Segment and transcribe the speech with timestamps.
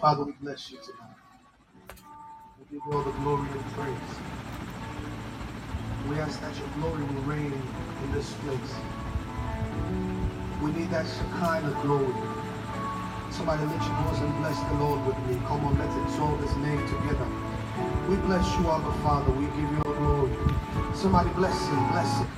[0.00, 1.16] Father, we bless you tonight.
[2.58, 4.12] We give you all the glory and praise.
[6.10, 7.52] We ask that your glory will reign
[8.04, 8.74] in this place.
[10.62, 11.06] We need that
[11.40, 12.14] kind of glory.
[13.30, 15.36] Somebody lift your voice and bless the Lord with me.
[15.46, 17.26] Come on, let's exalt his name together.
[18.08, 19.32] We bless you, Abba Father.
[19.32, 20.36] We give you all glory.
[20.94, 22.28] Somebody bless him, bless him.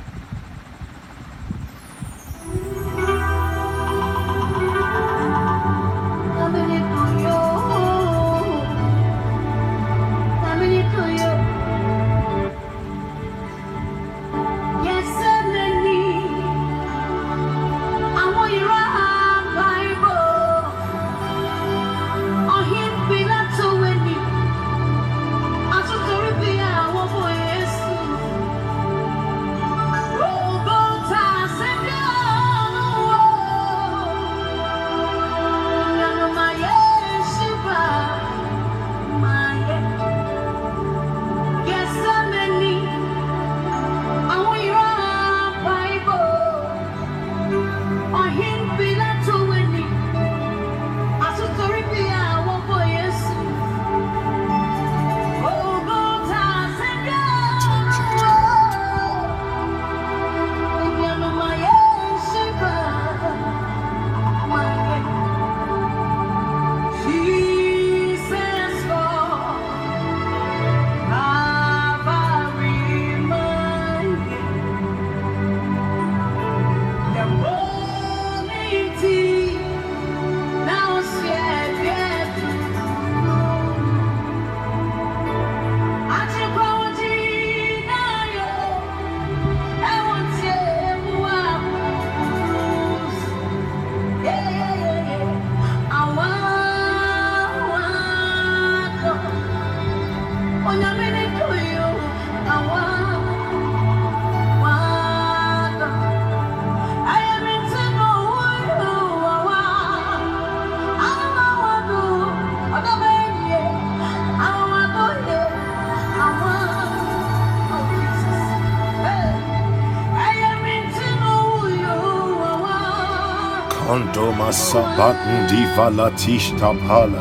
[124.48, 127.20] Kondo masabatn divalatish tapala.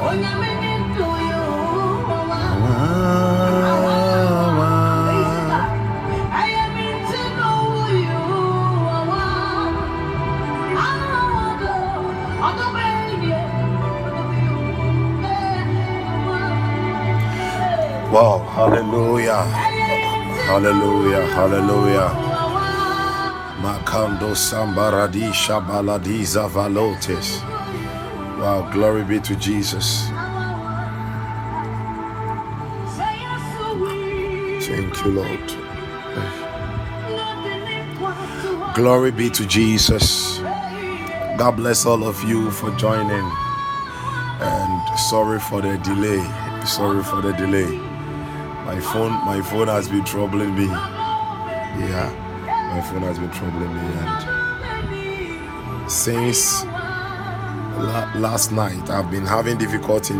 [18.07, 19.43] Wow, hallelujah.
[20.47, 22.26] Hallelujah, hallelujah.
[26.27, 27.41] Zavalotes.
[28.37, 30.07] Wow, glory be to Jesus.
[34.67, 35.53] Thank you, Lord.
[38.75, 40.39] Glory be to Jesus.
[41.37, 43.31] God bless all of you for joining.
[44.39, 46.21] And sorry for the delay.
[46.65, 47.77] Sorry for the delay.
[48.65, 50.65] My phone, my phone has been troubling me.
[50.65, 52.11] Yeah,
[52.77, 53.81] my phone has been troubling me,
[55.81, 60.13] and since la- last night, I've been having difficulty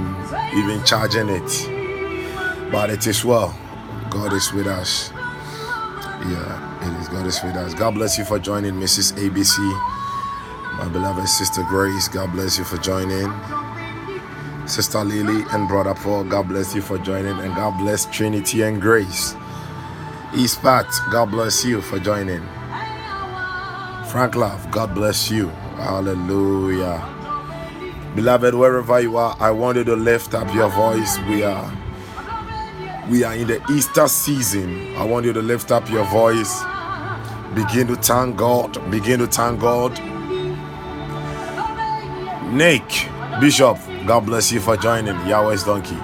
[0.56, 2.72] even charging it.
[2.72, 3.56] But it is well.
[4.10, 5.12] God is with us.
[5.14, 7.76] Yeah, it is God is with us.
[7.76, 9.14] God bless you for joining, Mrs.
[9.14, 9.60] ABC,
[10.80, 12.08] my beloved sister Grace.
[12.08, 13.32] God bless you for joining.
[14.68, 18.82] Sister Lily and Brother Paul, God bless you for joining, and God bless Trinity and
[18.82, 19.36] Grace.
[20.36, 22.42] East Pat, God bless you for joining.
[24.12, 25.48] Frank Love, God bless you.
[25.78, 27.02] Hallelujah.
[28.16, 31.18] Beloved, wherever you are, I want you to lift up your voice.
[31.30, 31.72] We are
[33.10, 34.96] we are in the Easter season.
[34.98, 36.62] I want you to lift up your voice.
[37.56, 38.74] Begin to thank God.
[38.92, 39.98] Begin to thank God.
[42.52, 42.84] Nick,
[43.40, 45.16] Bishop, God bless you for joining.
[45.28, 45.98] Yahweh's donkey.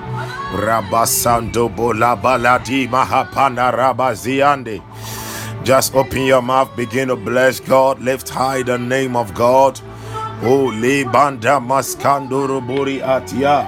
[0.54, 4.82] Rabasando bola baladi mahapana rabaziande.
[5.64, 9.80] Just open your mouth, begin to bless God, lift high the name of God.
[10.44, 13.66] Oh, lebanda maskandoro bori atia.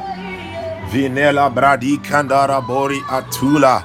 [0.92, 3.84] Vinela bradi kandara bori atula.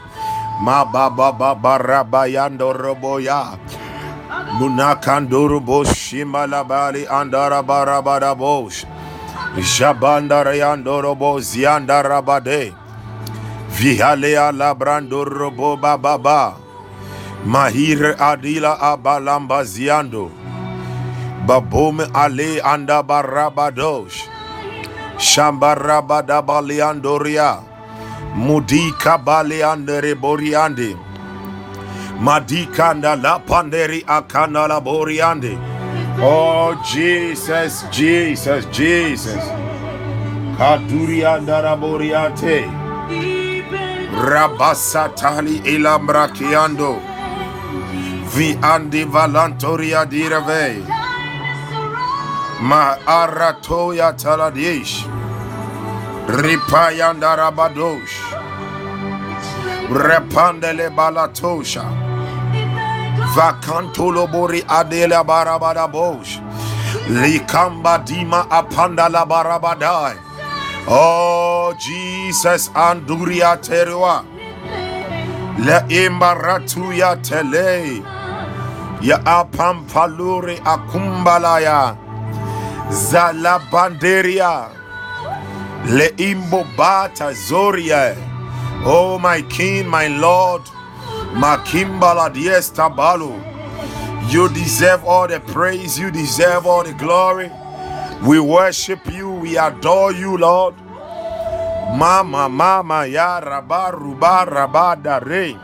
[0.61, 3.59] Ma baba baba rabayando roboya.
[4.59, 8.85] Munakandoro boshimala bali andara barabada bosh.
[9.57, 12.75] Jabanda rayando robo zianda rabade.
[13.81, 16.55] Vihalea labrando robo baba.
[17.47, 20.31] Mahir adila abalamba ziando.
[21.47, 24.29] Babome ale anda barabadosh.
[25.17, 27.63] Shambarabada baliandoria.
[28.37, 30.95] Mudika baliandere boriande.
[32.21, 35.57] Madikanda la panderi akana la boriande.
[36.21, 39.43] Oh Jesus, Jesus, Jesus.
[40.59, 42.80] Kadurianda boriate.
[44.21, 47.01] Rabasatali ilambrakiando.
[48.35, 50.85] Vi andi valantoria dirave.
[52.61, 55.07] Ma aratoya taladish.
[56.29, 58.17] Ripayanda rabadosh.
[59.89, 61.85] Repandele balatosha.
[63.35, 66.41] Vakantolo bori adela barabada bosh.
[67.09, 70.30] Likamba dima apanda la barabadai.
[70.89, 74.25] Oh Jesus anduria terua.
[75.59, 78.03] Le imbaratuya tele.
[79.01, 81.97] Ya apampaluri akumbalaya.
[82.91, 84.71] Zalabanderia.
[85.87, 88.17] Le imbobata zoria.
[88.85, 90.63] Oh my king, my lord.
[91.35, 93.33] Makimbala diesta balu.
[94.31, 95.99] You deserve all the praise.
[95.99, 97.51] You deserve all the glory.
[98.23, 99.31] We worship you.
[99.31, 100.75] We adore you, Lord.
[101.97, 105.57] Mama, mama, ya raba, ruba, raba, dare.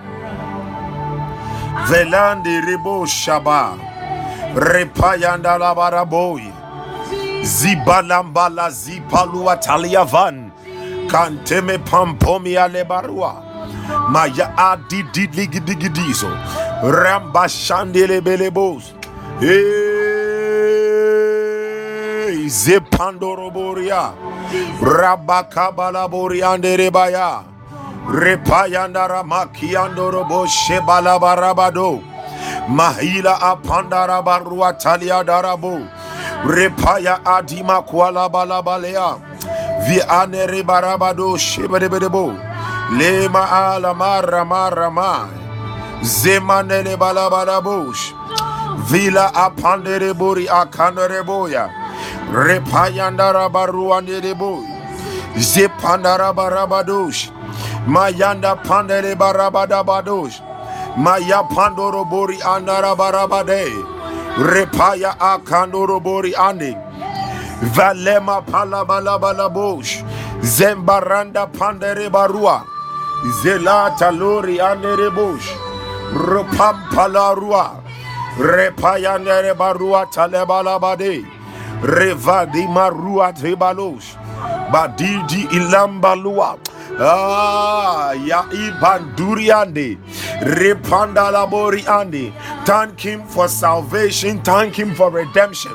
[1.89, 3.79] Velandi ribo shaba.
[4.55, 6.43] Repayanda la baraboy.
[7.43, 10.51] Zibalambala zipalua taliavan.
[11.09, 13.43] Kanteme pampomia lebarua.
[14.09, 16.29] Maya adi digidigidizo.
[16.83, 18.93] Ramba shandele belebos.
[19.41, 19.96] Hey,
[22.49, 24.13] zepandoroboria.
[24.81, 27.45] Rabakabala boriande rebaya.
[28.09, 32.03] Repayanda ramakiando robo shebala barabado.
[32.69, 35.87] Mahila apandara barua talia darabo.
[36.45, 39.21] Repaya adima kuala balabalea.
[39.89, 42.35] Vi anere barabado shebedebedebo.
[42.97, 45.29] Lema ala mara mara ma.
[46.03, 48.13] Zemanele balabarabush.
[48.89, 51.69] Vila apandere bori akandere boya.
[52.31, 54.67] Repayandara baruandere boy.
[55.39, 57.31] Zepandara barabadosh.
[57.87, 60.43] Mayanda pandere barabadabadosh.
[60.99, 63.71] Maya pandoro bori andara barabade.
[64.39, 66.75] Repaya akandoro bori ande.
[67.75, 70.03] Valema palabalabalabosh.
[70.43, 72.65] Zembaranda pandere barua.
[73.43, 75.47] Zelata lori andere bush.
[76.13, 77.83] Rupampalarua.
[78.39, 81.36] Repayandere barua talebalabade.
[81.83, 84.17] Revadi marua tebalos.
[84.73, 86.59] Badidi ilambalua.
[87.01, 89.99] Ah, ya ibanduriande.
[90.43, 92.33] Repanda labori ande.
[92.65, 94.43] Thank him for salvation.
[94.43, 95.73] Thank him for redemption.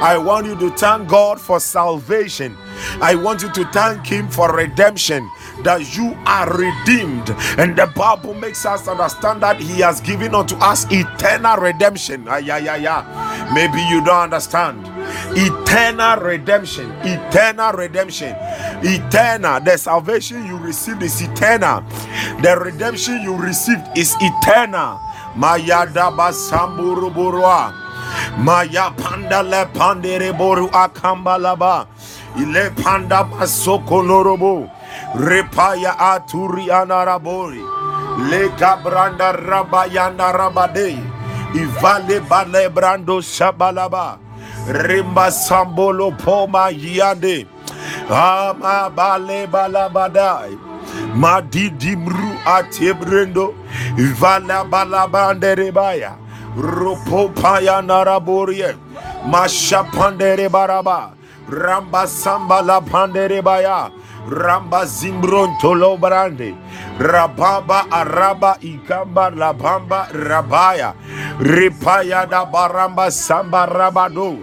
[0.00, 2.56] I want you to thank God for salvation.
[3.00, 5.30] I want you to thank Him for redemption,
[5.62, 7.30] that you are redeemed.
[7.58, 12.26] And the Bible makes us understand that He has given unto us eternal redemption.
[12.28, 13.50] Ah, yeah, yeah, yeah.
[13.54, 14.91] Maybe you don't understand.
[15.34, 18.34] Eternal redemption, eternal redemption,
[18.82, 19.60] eternal.
[19.60, 21.84] The salvation you received is eternal,
[22.42, 25.00] the redemption you received is eternal.
[25.36, 27.72] Mayadaba Samburuburua.
[28.38, 31.86] Maya panda le pandere boru akambalaba.
[32.36, 34.70] Ile panda masoko norobo.
[35.14, 37.64] Repaya aturi anarabori.
[38.28, 41.00] Le gabranda rabayanda rabade.
[41.54, 44.18] Ivale bale brando shabalaba.
[44.68, 47.46] Rimba sambolo poma yande.
[48.08, 50.58] Ama bale balabadai.
[51.14, 53.54] Madidimru atebrendo.
[53.96, 56.16] Ivala balabande rebaya.
[56.56, 58.76] Ropopaya naraborie.
[59.26, 61.12] Masha pandere baraba.
[61.48, 63.90] Ramba samba la pandere baya.
[64.28, 66.54] Ramba zimbron tolo brande.
[66.98, 70.94] Rababa araba ikamba Labamba rabaya.
[71.40, 74.38] Ripaya da baramba samba rabado.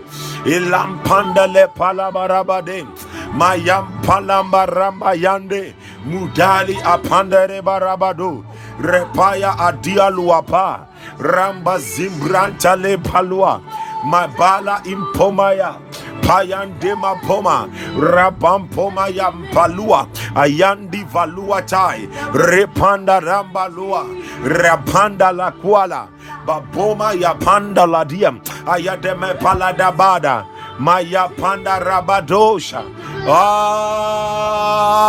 [0.46, 2.86] Ilampanda le palabarabade.
[3.34, 5.74] Mayam palamba ramba yande.
[6.06, 8.44] Mudali apandere barabado.
[8.82, 10.88] Repaya adia luapa.
[11.20, 13.62] Ramba zimbranta le palua.
[14.04, 15.76] Mabala impomaya.
[16.22, 17.68] Payandema poma.
[17.98, 20.08] Rabampoma yampalua.
[20.36, 22.08] Ayandi valua tai.
[22.34, 24.06] Repanda rambalua.
[24.44, 26.08] Rapanda la kuala.
[26.46, 28.40] Baboma yapanda la diam.
[28.66, 30.46] Ayademe paladabada.
[30.80, 32.84] Maya panda rabadosha.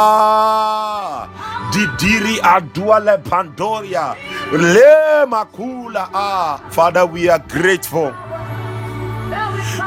[0.01, 1.29] Ah.
[1.73, 4.15] Didiri aduale pandoria.
[4.53, 6.09] Le makula.
[6.13, 6.59] Ah.
[6.71, 8.13] Father, we are grateful.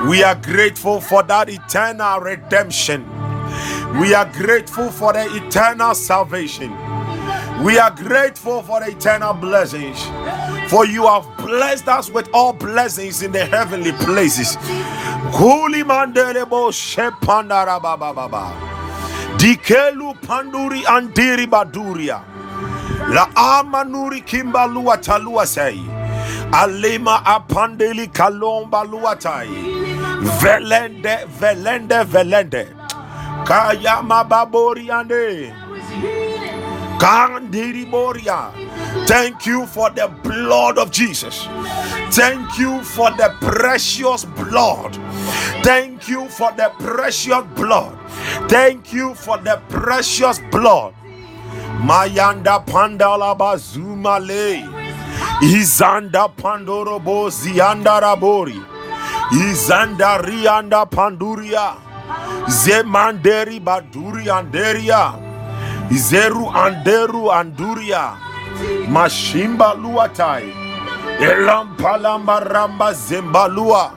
[0.08, 3.06] We are grateful for that eternal redemption.
[4.00, 6.72] We are grateful for the eternal salvation.
[7.63, 10.04] We are grateful for the eternal blessings.
[10.70, 14.58] For you have blessed us with all blessings in the heavenly places.
[15.32, 18.54] Holy Mandelebo Shepandara Baba Baba.
[19.38, 22.24] Dikelu Panduri Andiri Baduria.
[23.13, 25.78] La Amanuri Kimbalua Talua Say.
[26.52, 29.48] Alema Apandeli Kalomba Luatai.
[30.40, 32.68] Velende, velende, velende.
[33.46, 35.54] Kayama babori ande.
[37.00, 38.52] Kandiri boria.
[39.08, 41.48] Thank you for the blood of Jesus.
[42.12, 44.96] Thank you for the precious blood.
[45.63, 47.98] Thank you for the precious blood.
[48.48, 50.94] Thank you for the precious blood.
[51.82, 54.73] Mayanda pandala bazuma le.
[55.43, 58.62] Izanda pandorobo zianda rabori.
[59.31, 61.75] Izandari anda panduria.
[62.47, 65.13] Zemanderi baduri anderia.
[65.91, 68.15] Izeru anderu anduria.
[68.88, 70.47] Mashimba luatai.
[71.19, 73.91] Elampalamba ramba zembalua.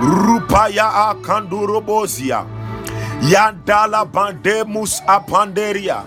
[0.00, 2.44] Rupaya akandurobozia.
[3.22, 6.04] Yandala bandemus apanderia.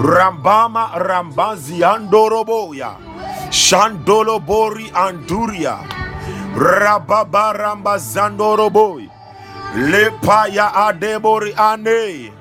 [0.00, 3.09] Rambama rambazi andoroboya.
[3.50, 5.78] Shandolo bori anduria.
[6.54, 9.10] Rababaramba Zandoroboy.
[9.74, 12.32] Lepaya Adebori Ane.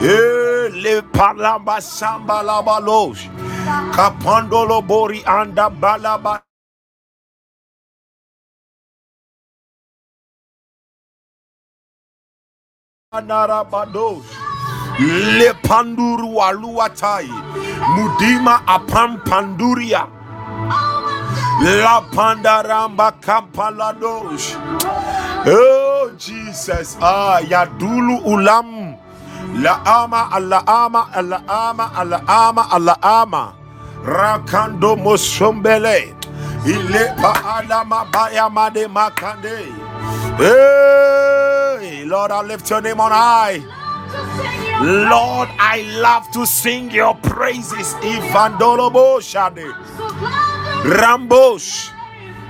[0.00, 3.28] Le palamba samba labalos.
[3.94, 6.42] Kapandolo bori anda balaba.
[13.14, 14.24] Narabados.
[14.98, 16.36] Le panduru.
[17.80, 20.06] Mudima apam panduria.
[21.62, 24.56] La pandaramba kampalados.
[25.46, 26.96] Oh Jesus.
[27.00, 28.96] Ah yadulu ulam.
[29.62, 33.52] La ama alla ama alla ama alla ama alla ama.
[34.04, 36.14] Rakando mosombele.
[36.66, 39.72] Ile pa alama baya made makande.
[40.36, 43.62] Hey, Lord, I lift your name on high.
[44.82, 47.94] Lord, I love to sing your praises.
[48.04, 49.72] Ivandolobo shade.
[50.84, 51.90] Rambosh.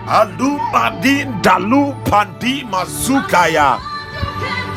[0.09, 3.79] Alu Madin Dalu Pandi Mazukaya.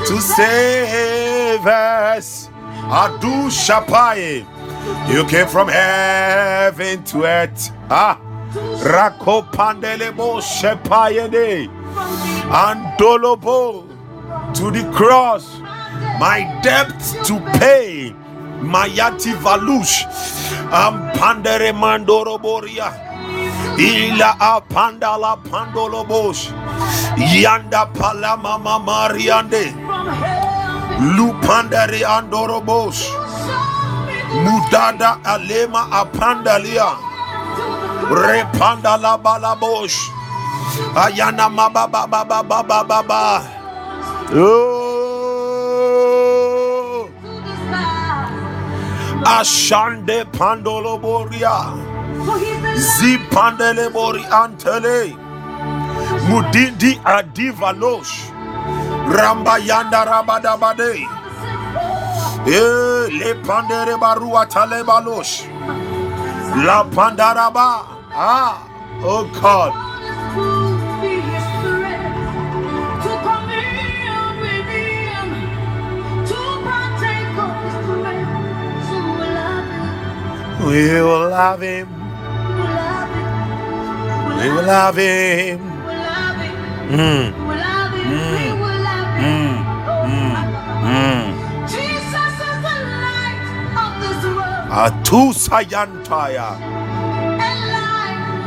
[0.08, 2.50] To save us.
[2.88, 4.46] Adu Shapaye.
[5.12, 7.72] You came from heaven to earth.
[7.90, 8.20] Ah.
[8.54, 11.68] Rako Pandelebo Shepaye de.
[12.50, 13.88] Andolobo
[14.56, 15.60] to the cross.
[16.20, 16.92] My debt
[17.26, 18.14] to pay.
[18.60, 20.04] Mayati Valush.
[20.72, 22.92] Am Pandere Mandoroboria.
[23.80, 26.52] Ila apandala pandolo bosh.
[27.16, 29.72] Yanda palama mamariande.
[31.16, 33.08] Lupandari andoro bosh.
[34.44, 36.90] Mudada alema apandalia.
[38.12, 39.96] Repandala balabosh.
[40.96, 43.24] Ayana mababa baba baba baba.
[44.36, 44.79] Oh.
[49.26, 51.74] Ashande pandolo boria.
[52.76, 55.16] Zipandele bori antele.
[56.28, 58.32] Mudindi adivalosh.
[59.16, 61.06] Ramba yanda rabadabade.
[62.48, 65.44] Eh, le pandere barua tale balosh.
[66.66, 67.86] La pandaraba.
[68.12, 68.68] Ah,
[69.04, 69.89] oh God.
[80.60, 81.88] We will love him.
[81.90, 83.60] We will love him.
[84.38, 85.62] We will love him.
[85.70, 87.34] We will love him Mm.
[88.10, 88.56] Mm.
[90.06, 90.36] Mm.
[90.84, 91.28] Mm.
[94.72, 96.50] Atu sayantaya.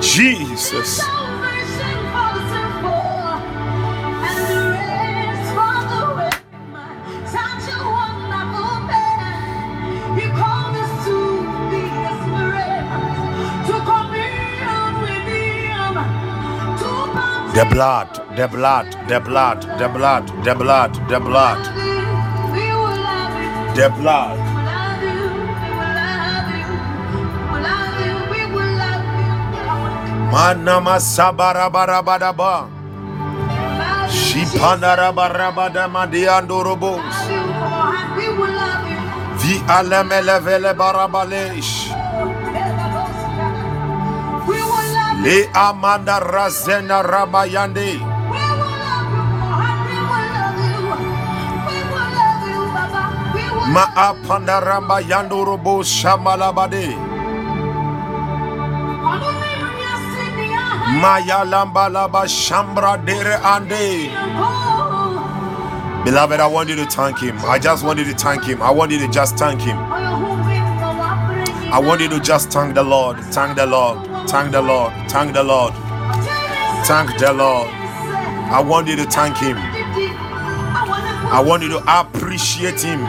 [0.01, 1.22] Jesus.
[17.55, 21.61] The blood, the blood, the blood, the blood, the blood, the blood,
[23.77, 24.39] the blood.
[30.33, 30.97] Manama
[31.37, 31.69] bara
[32.03, 32.69] bara ba.
[34.09, 37.17] Shipanara bara bara madiandorobos.
[39.37, 41.92] Vi alemele vele barabalesh.
[45.25, 48.01] Le amanda razena rabayande.
[53.75, 56.97] Ma apandaramba yandorobo shamalabade.
[61.01, 64.11] Maya lamba laba shambra dere ande.
[66.05, 67.39] Beloved, I want you to thank him.
[67.47, 68.61] I just want you to thank him.
[68.61, 69.79] I want you to just thank him.
[69.79, 73.19] I want you to just thank the Lord.
[73.33, 74.12] Thank the Lord.
[74.29, 74.93] Thank the Lord.
[75.11, 75.75] Thank the Lord.
[76.85, 77.69] Thank the Lord.
[77.69, 79.57] I want you to thank him.
[79.59, 83.07] I want you to appreciate him.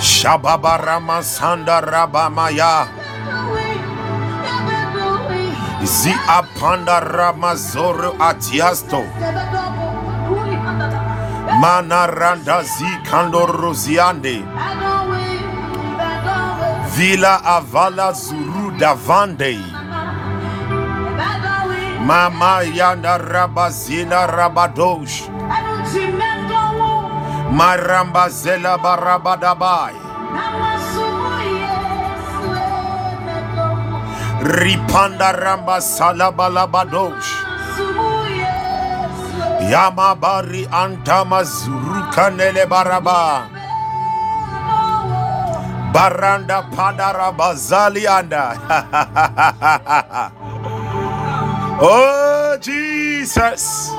[0.00, 2.99] Shababa Ramasanda Rabamaya.
[5.82, 9.02] Zi apanda Ramazoro Atiasto.
[11.60, 14.44] Manaranda zi kandoroziande.
[16.94, 19.56] Villa Avala Zuru Davande.
[22.04, 25.28] Mama Yanda Rabazina Rabadosh.
[27.50, 29.94] Maramba Zela Barabadabai.
[34.40, 37.28] Ripanda Ramba Salabalabadosh.
[39.68, 43.44] Yamabari Antama Zurukanele Baraba.
[45.92, 48.56] Baranda Padaraba Zalianda.
[51.82, 53.90] oh Jesus.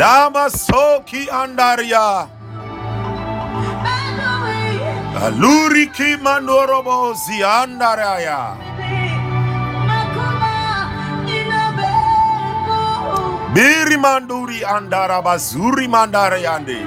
[0.00, 2.33] Lama Soki Andaria.
[5.24, 8.40] Aluriki Mandorobo Ziandaraya.
[13.54, 16.76] Biri manduri andara bazuri mandara yande.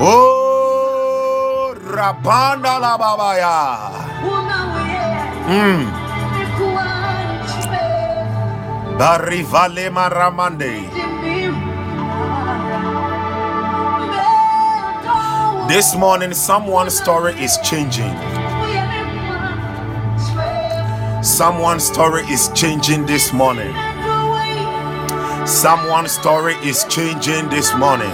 [0.00, 3.56] oh, rapanda la babaya.
[5.52, 5.84] Mm.
[8.96, 10.74] Barivale maramande.
[15.70, 18.12] This morning, someone's story is changing.
[21.22, 23.72] Someone's story is changing this morning.
[25.46, 28.10] Someone's story is changing this morning.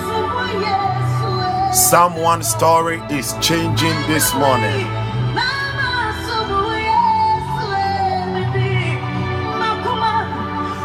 [1.73, 4.87] Someone's story is changing this morning.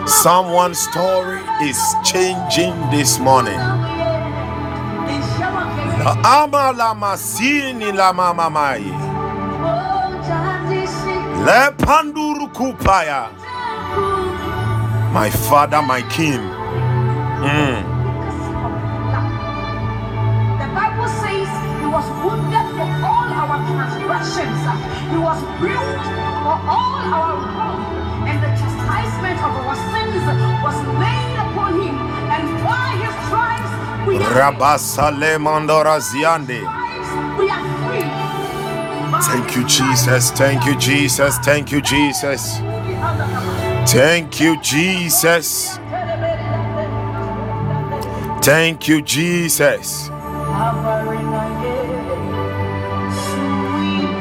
[0.08, 3.81] Someone's story is changing this morning.
[6.04, 8.84] La ama la masini la mama mai.
[11.46, 13.30] Le panduru kupaya.
[15.14, 16.42] My father, my king.
[17.46, 17.84] Mm.
[20.62, 21.50] The Bible says
[21.82, 24.62] he was wounded for all our transgressions,
[25.12, 26.08] he was bruised
[26.42, 27.82] for all our wrong,
[28.28, 30.24] and the chastisement of our sins
[30.66, 31.21] was laid
[34.18, 36.60] we Rabasale mandora ziande.
[36.60, 38.22] stripes we are free.
[39.22, 40.32] Thank you, Jesus.
[40.32, 41.38] Thank you, Jesus.
[41.40, 42.62] Thank you, Jesus.
[43.88, 45.80] Thank you, Jesus.
[48.42, 50.10] Thank you, Jesus.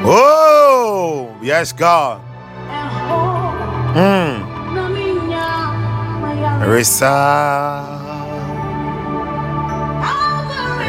[0.05, 2.21] Oh, yes, God.
[3.95, 4.45] Mm.
[6.67, 7.90] Risa.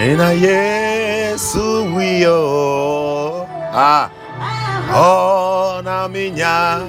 [0.02, 2.42] Ina Yesu wiyo.
[3.70, 4.10] Ah.
[4.90, 6.82] Oh, na minya.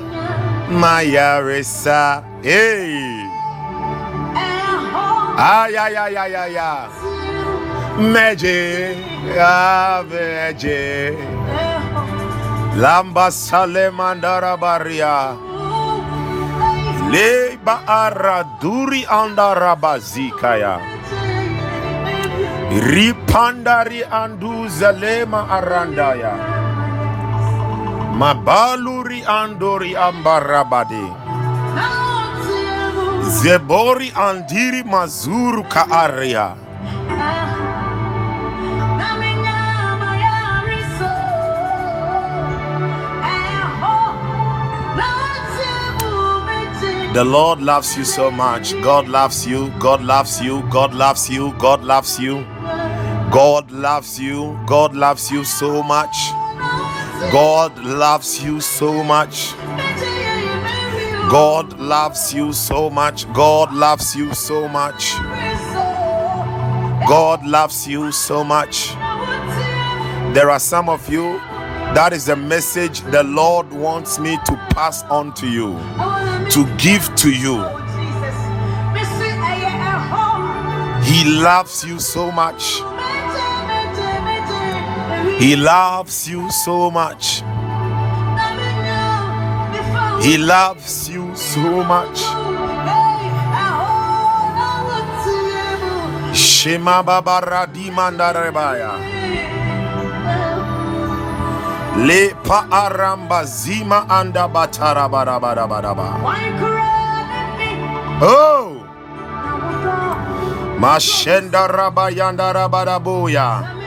[0.73, 2.25] Maya risa.
[2.41, 3.21] Hey.
[5.37, 6.89] Ay, ay, ay, ay, ay, ay.
[8.01, 8.97] Meje.
[9.37, 11.13] Ah, meje.
[12.81, 15.37] Lamba sale mandara baria.
[17.13, 19.05] Leba araduri
[19.77, 20.92] bazikaya.
[22.73, 26.33] Ripandari andu zalema arandaya.
[28.17, 31.05] Mabaluri andori ambarabade.
[33.29, 36.55] Zebori andiri mazuru ka aria.
[47.13, 48.73] The Lord loves you so much.
[48.81, 49.69] God loves you.
[49.77, 50.63] God loves you.
[50.71, 51.53] God loves you.
[51.59, 52.43] God loves you.
[53.33, 54.59] God loves you.
[54.67, 56.15] God loves you so much.
[57.31, 59.55] God loves you so much.
[61.31, 63.25] God loves you so much.
[63.33, 65.13] God loves you so much.
[67.09, 68.93] God loves you so much.
[70.35, 71.39] There are some of you,
[71.95, 75.73] that is the message the Lord wants me to pass on to you,
[76.51, 77.63] to give to you.
[81.03, 82.79] He loves you so much.
[85.39, 87.43] He loves you so much.
[90.23, 92.19] He loves you so much.
[96.33, 98.91] Shema babara dimandarebaya.
[102.07, 105.91] Le pa aramba zima anda batara bara bara bara.
[108.21, 108.79] Oh,
[110.79, 113.82] mashenda rabayanda rabarabuya.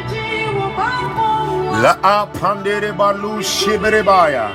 [1.83, 4.47] La apandere balu shiberebaya.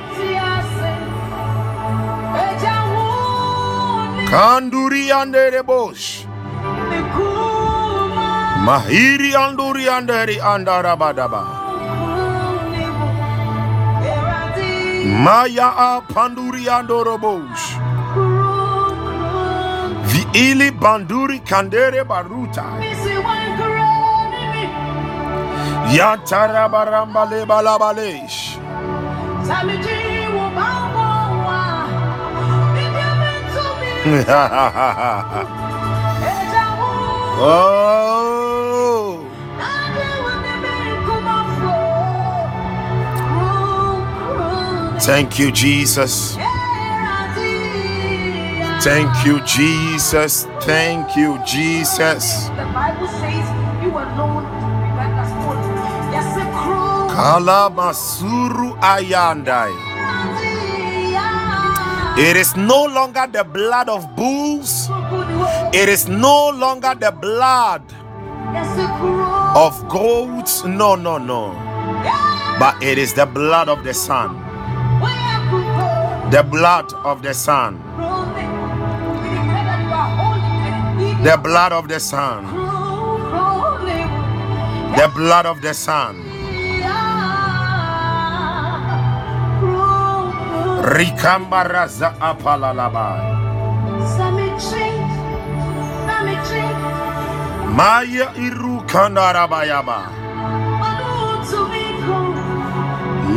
[4.30, 6.06] Kanduri andere bosh.
[8.66, 11.42] Mahiri anduri anderi andarabadaba.
[15.24, 17.66] Maya apanduri andorobosh.
[20.10, 22.66] Viili banduri kandere baruta.
[37.44, 37.82] Oh.
[45.00, 46.36] Thank you, Jesus.
[48.84, 50.46] Thank you, Jesus.
[50.60, 52.48] Thank you, Jesus.
[52.48, 53.61] The Bible says
[57.22, 57.38] crow.
[57.38, 59.72] Kalamasuru ayandai.
[62.18, 64.90] It is no longer the blood of bulls.
[65.72, 67.82] It is no longer the blood
[69.56, 70.64] of goats.
[70.64, 71.52] No, no, no.
[72.58, 74.36] But it is the blood of the Son.
[76.30, 77.80] The blood of the Son.
[81.24, 82.44] The blood of the Son.
[84.96, 86.31] The blood of the Son.
[90.82, 93.38] Rikambaraza apalalaba.
[97.70, 100.10] Maya iru kandarabayaba.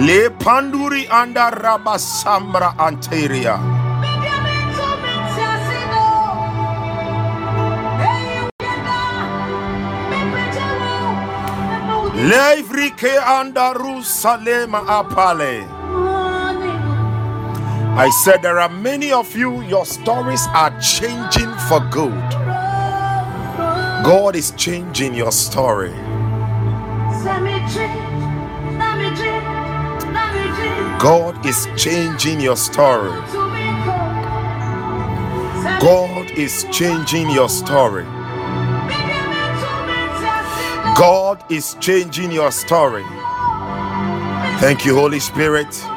[0.02, 3.62] Le panduri anda rabasambra anteria.
[12.26, 15.75] Levrike anda rusalema apale.
[17.98, 22.30] I said there are many of you, your stories are changing for good.
[24.04, 25.94] God is changing your story.
[31.00, 33.12] God is changing your story.
[35.80, 38.04] God is changing your story.
[40.98, 43.06] God is changing your story.
[44.60, 45.95] Thank you, Holy Spirit.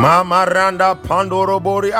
[0.00, 1.92] Mama Randa Pandoro Bori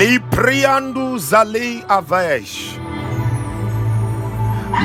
[0.00, 2.80] Lipriandu Zali Avesh.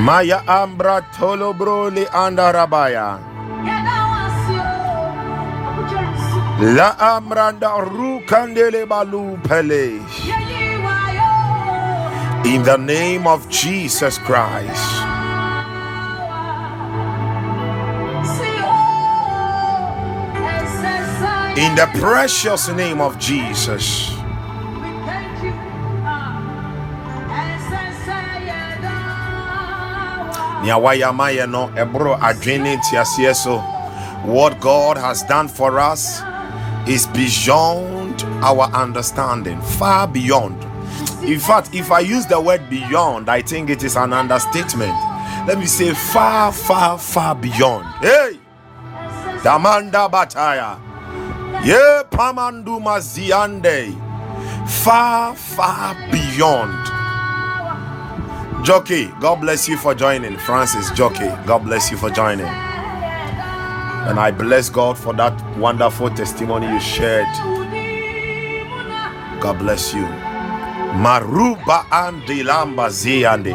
[0.03, 3.19] Maya Ambra Tolobroli Andarabaya.
[6.75, 10.27] La Amranda Rukandele Balu Pelesh.
[11.15, 12.43] Oh.
[12.43, 15.12] In the name of Jesus Christ.
[21.55, 24.09] In the precious name of Jesus.
[30.63, 33.59] Nea wayɛ ama yɛ no ɛboro adwene nteaseɛ so
[34.25, 36.23] what god has done for us
[36.87, 40.57] is beyond our understanding far beyond.
[41.21, 44.97] In fact if i use the word beyond i think it is an understatement.
[45.45, 47.85] Let me say far far far beyond.
[48.01, 48.39] Hey!
[49.43, 50.92] Damanda bataya
[51.61, 53.93] ye pamandu maziande
[54.67, 56.73] far far beyond
[58.63, 60.37] Jockey, God bless you for joining.
[60.37, 62.45] Francis Jockey, God bless you for joining.
[62.45, 67.27] And I bless God for that wonderful testimony you shared.
[69.41, 70.05] God bless you.
[70.95, 73.53] Maruba andi lamba ziande.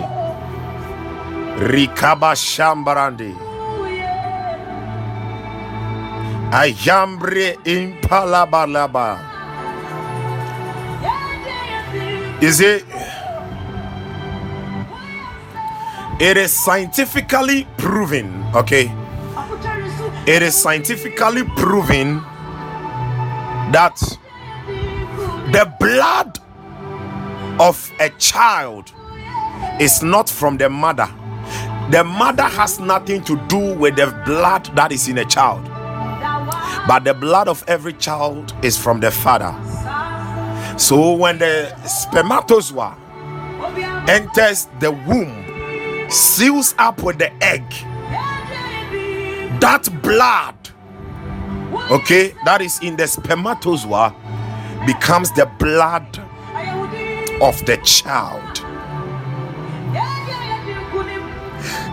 [1.58, 3.34] Rikaba shambarandi.
[6.50, 9.20] Ayambre impalabalaba.
[12.40, 12.84] Is it?
[16.20, 18.90] It is scientifically proven, okay?
[20.26, 22.22] It is scientifically proven
[23.72, 23.96] that
[25.52, 26.38] the blood
[27.60, 28.92] of a child
[29.78, 31.08] is not from the mother.
[31.90, 35.67] The mother has nothing to do with the blood that is in a child,
[36.88, 39.54] but the blood of every child is from the father.
[40.78, 42.96] So when the spermatozoa
[44.08, 47.68] enters the womb, seals up with the egg,
[49.60, 50.56] that blood,
[51.90, 54.16] okay, that is in the spermatozoa
[54.86, 56.18] becomes the blood
[57.42, 58.64] of the child.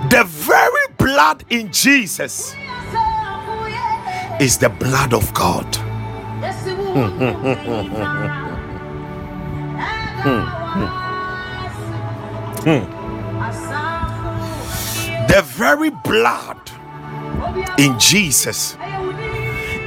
[0.10, 2.56] The very blood in Jesus
[4.40, 5.66] is the blood of God.
[6.96, 7.10] Hmm.
[10.24, 10.46] Hmm.
[12.66, 12.86] Hmm.
[15.28, 16.60] The very blood
[17.78, 18.78] in Jesus,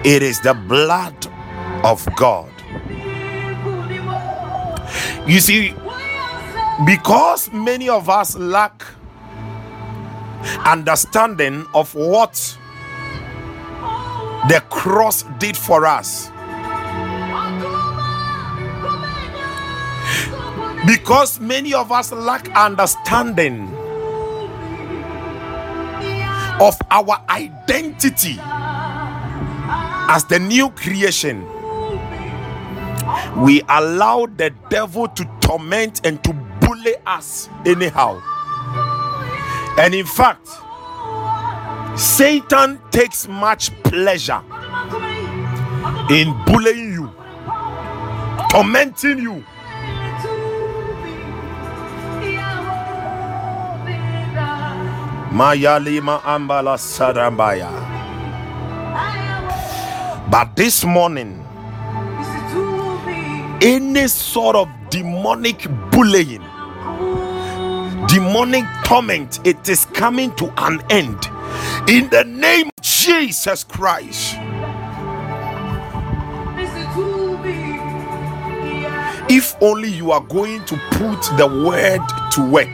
[0.04, 1.26] it is the blood
[1.84, 2.50] of God.
[5.26, 5.74] You see,
[6.86, 8.84] because many of us lack
[10.64, 12.56] understanding of what
[14.48, 16.30] the cross did for us,
[20.86, 23.68] because many of us lack understanding
[26.60, 28.38] of our identity
[30.10, 31.46] as the new creation
[33.36, 38.20] we allow the devil to torment and to bully us anyhow.
[39.78, 40.48] And in fact,
[41.98, 44.40] Satan takes much pleasure
[46.08, 47.10] in bullying you,
[48.52, 49.44] tormenting you.
[56.22, 56.78] Ambala.
[60.30, 61.44] But this morning,
[63.60, 66.42] any sort of demonic bullying,
[68.06, 71.28] demonic torment, it is coming to an end
[71.88, 74.36] in the name of Jesus Christ.
[79.30, 82.00] If only you are going to put the word
[82.32, 82.68] to work,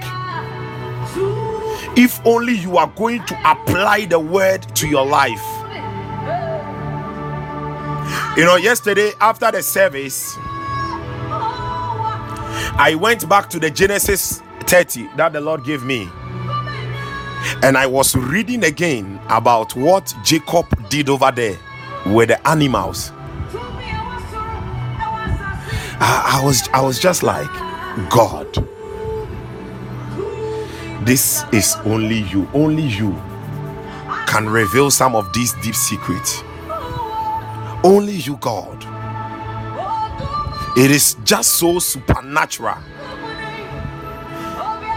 [1.96, 5.42] if only you are going to apply the word to your life.
[8.36, 10.34] You know, yesterday after the service,
[12.76, 16.08] I went back to the Genesis 30 that the Lord gave me.
[17.62, 21.58] And I was reading again about what Jacob did over there
[22.06, 23.12] with the animals.
[26.00, 27.50] I, I was I was just like,
[28.10, 28.52] God,
[31.06, 33.12] this is only you, only you
[34.26, 36.42] can reveal some of these deep secrets.
[37.84, 38.82] Only you, God.
[40.76, 42.78] It is just so supernatural.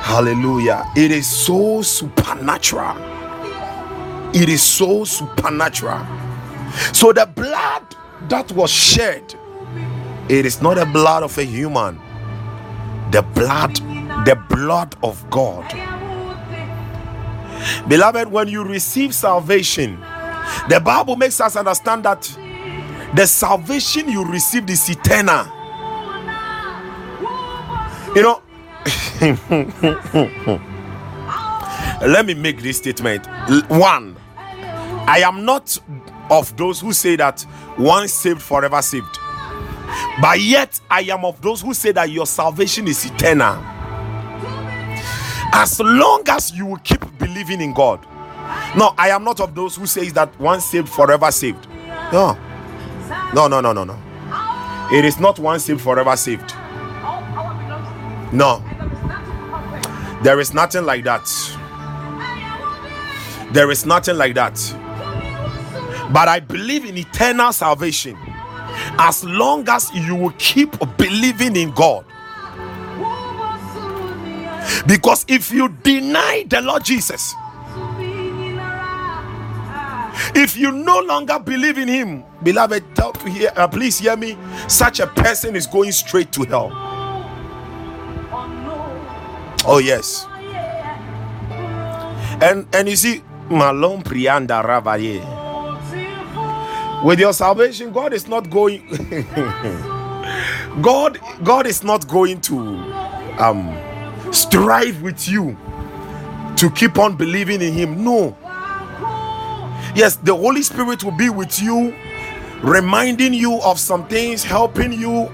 [0.08, 0.90] Hallelujah.
[0.96, 2.96] It is so supernatural.
[4.34, 6.00] It is so supernatural.
[6.94, 7.94] So the blood
[8.30, 9.36] that was shed,
[10.30, 12.00] it is not the blood of a human.
[13.12, 13.76] The blood,
[14.26, 15.70] the blood of God.
[17.90, 20.00] Beloved, when you receive salvation,
[20.70, 22.24] the Bible makes us understand that
[23.14, 25.46] the salvation you received is eternal.
[28.16, 28.42] You know,
[32.08, 33.26] let me make this statement.
[33.70, 35.78] One, I am not
[36.30, 37.46] of those who say that
[37.78, 39.20] once saved, forever saved.
[40.22, 43.56] But yet, I am of those who say that your salvation is eternal.
[45.54, 48.06] As long as you will keep believing in God.
[48.78, 51.68] No, I am not of those who says that once saved, forever saved.
[52.12, 52.38] No.
[53.34, 53.98] No, no, no, no, no.
[54.92, 56.54] It is not once saved, forever saved.
[58.34, 58.62] No.
[60.24, 61.28] There is nothing like that.
[63.52, 64.56] There is nothing like that.
[66.12, 68.18] But I believe in eternal salvation
[69.00, 72.06] as long as you will keep believing in God.
[74.86, 77.34] Because if you deny the Lord Jesus,
[80.36, 84.38] if you no longer believe in Him, beloved, tell, hear, uh, please hear me.
[84.68, 86.87] Such a person is going straight to hell.
[89.70, 90.26] Oh yes.
[92.42, 95.20] And and you see, Malon Prianda Ravaye.
[97.04, 98.88] with your salvation, God is not going.
[100.82, 102.58] God, God is not going to
[103.40, 103.76] um
[104.32, 105.58] strive with you
[106.56, 108.04] to keep on believing in Him.
[108.06, 108.38] No.
[109.96, 111.94] Yes, the Holy Spirit will be with you,
[112.62, 115.30] reminding you of some things, helping you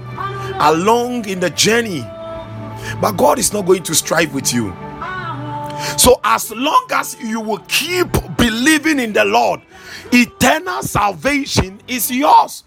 [0.58, 2.04] along in the journey.
[3.00, 4.74] But God is not going to strive with you.
[5.96, 9.60] So, as long as you will keep believing in the Lord,
[10.12, 12.64] eternal salvation is yours.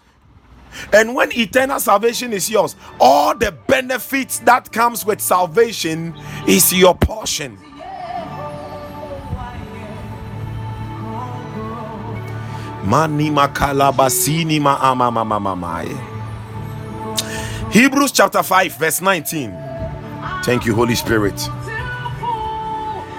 [0.92, 6.14] And when eternal salvation is yours, all the benefits that comes with salvation
[6.46, 7.58] is your portion.
[17.70, 19.67] Hebrews chapter 5 verse 19.
[20.44, 21.38] Thank you Holy Spirit.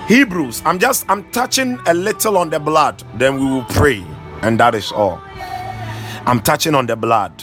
[0.07, 4.03] Hebrews, I'm just I'm touching a little on the blood, then we will pray
[4.41, 5.21] and that is all.
[6.25, 7.41] I'm touching on the blood.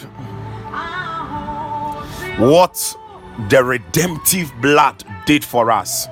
[2.38, 2.96] What
[3.48, 6.06] the redemptive blood did for us.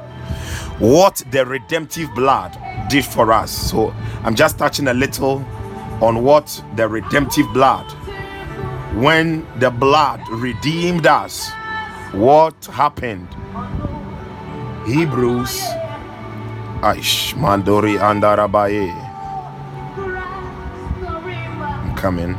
[0.78, 2.56] What the redemptive blood
[2.88, 3.70] did for us.
[3.70, 3.90] So
[4.22, 5.44] I'm just touching a little
[6.00, 7.90] on what the redemptive blood,
[8.94, 11.50] when the blood redeemed us,
[12.12, 13.28] what happened?
[14.86, 15.60] Hebrews,
[16.82, 18.92] Aish, Mandori Andarabaye.
[21.68, 22.36] I'm coming.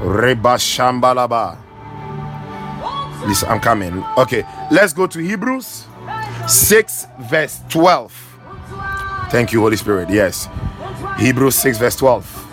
[0.00, 1.58] Reba Shambalaba.
[3.26, 4.04] Listen, I'm coming.
[4.18, 5.86] Okay, let's go to Hebrews
[6.48, 8.12] 6, verse 12.
[9.30, 10.10] Thank you, Holy Spirit.
[10.10, 10.48] Yes.
[11.18, 12.46] Hebrews 6, verse 12.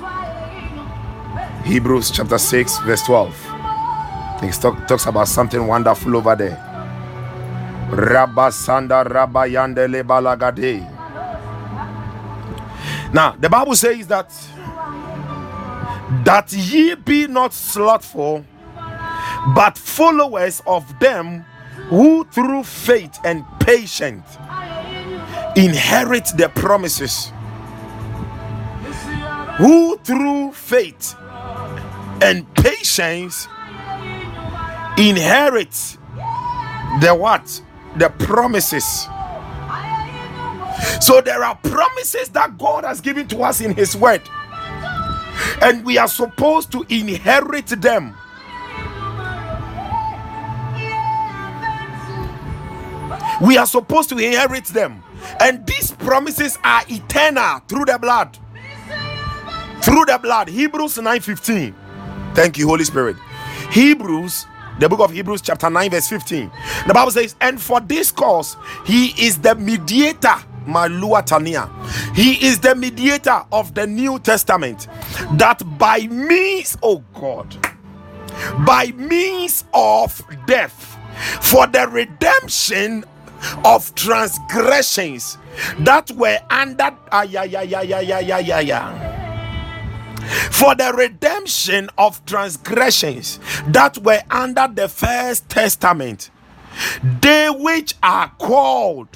[1.66, 3.49] Hebrews chapter 6, verse 12.
[4.42, 6.58] It talk, talks about something wonderful over there.
[7.90, 10.88] Rabasanda Rabayandele Balagade.
[13.14, 14.32] Now, the Bible says that
[16.24, 18.46] that ye be not slothful,
[19.56, 21.44] but followers of them
[21.90, 24.38] who through faith and patience
[25.56, 27.32] inherit the promises
[29.58, 31.16] who through faith
[32.22, 33.48] and patience
[35.00, 35.98] inherit
[37.02, 37.62] the what?
[37.98, 39.08] The promises.
[41.02, 44.22] So there are promises that god has given to us in his word.
[45.62, 48.16] And we are supposed to inherit them.
[53.42, 55.02] We are supposed to inherit them.
[55.40, 58.38] And these promises are eternal through the blood.
[59.82, 60.50] Through the blood.
[60.50, 61.74] Hebrews 9:15
[62.36, 63.16] thank you holy spirit.
[63.72, 64.46] Hebrews
[64.80, 66.52] the book of Hebrews, chapter 9, verse 15.
[66.88, 71.70] The Bible says, And for this cause, he is the mediator Maluatania.
[72.16, 74.88] He is the mediator of the New Testament.
[75.34, 77.56] That by means, oh God,
[78.66, 80.98] by means of death,
[81.42, 83.04] for the redemption
[83.66, 85.38] of transgressions
[85.80, 86.96] that were under.
[87.12, 89.19] Ah, yeah, yeah, yeah, yeah, yeah, yeah, yeah
[90.52, 96.30] for the redemption of transgressions that were under the first testament
[97.22, 99.08] they which are called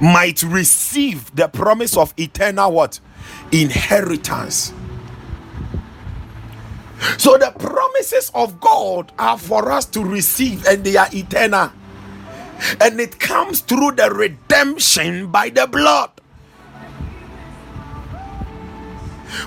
[0.00, 3.00] might receive the promise of eternal what?
[3.52, 4.72] Inheritance.
[7.18, 11.72] So the promises of god are for us to receive and they are eternal.
[12.80, 16.10] And it comes through the redemption by the blood.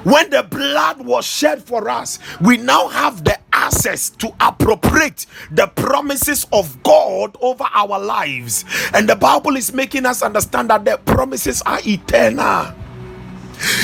[0.04, 5.68] When the blood was shed for us, we now have the access to appropriate the
[5.68, 8.66] promises of God over our lives.
[8.94, 12.74] And the Bible is making us understand that the promises are eternal.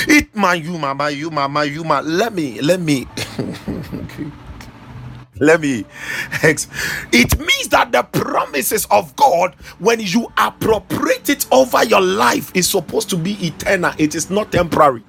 [0.07, 3.07] It my you mama you mama you ma let me let me.
[5.37, 5.83] Let me
[6.43, 12.69] it means that the promises of god when you appropriate it over your life is
[12.69, 13.93] supposed to be eternal.
[13.97, 15.03] It is not temporary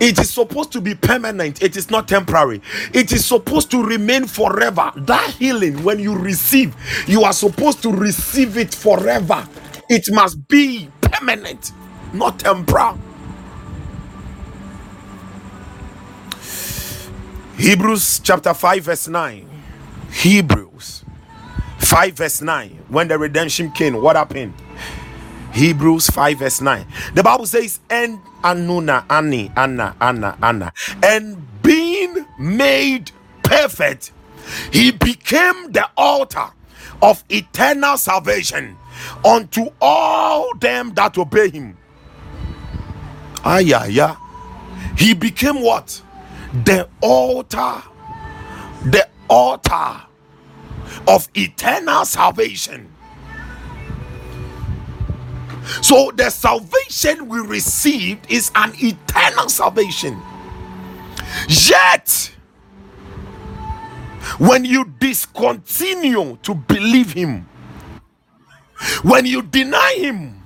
[0.00, 2.60] it is supposed to be permanent it is not temporary
[2.94, 6.74] it is supposed to remain forever that healing when you receive
[7.08, 9.46] you are supposed to receive it forever
[9.90, 11.72] it must be permanent
[12.14, 12.98] not temporal
[17.58, 19.48] Hebrews chapter 5, verse 9.
[20.12, 21.04] Hebrews
[21.78, 22.84] 5, verse 9.
[22.88, 24.54] When the redemption came, what happened?
[25.52, 26.86] Hebrews 5, verse 9.
[27.14, 30.72] The Bible says, And Anuna, Anni, Anna, Anna, Anna,
[31.02, 33.10] and being made
[33.42, 34.12] perfect,
[34.72, 36.46] he became the altar
[37.02, 38.76] of eternal salvation
[39.24, 41.76] unto all them that obey him.
[43.44, 44.16] Ah, yeah, yeah.
[44.96, 46.00] He became what?
[46.64, 47.82] The altar,
[48.84, 50.02] the altar
[51.08, 52.92] of eternal salvation.
[55.82, 60.20] So, the salvation we received is an eternal salvation.
[61.48, 62.32] Yet,
[64.38, 67.48] when you discontinue to believe Him,
[69.02, 70.42] when you deny Him,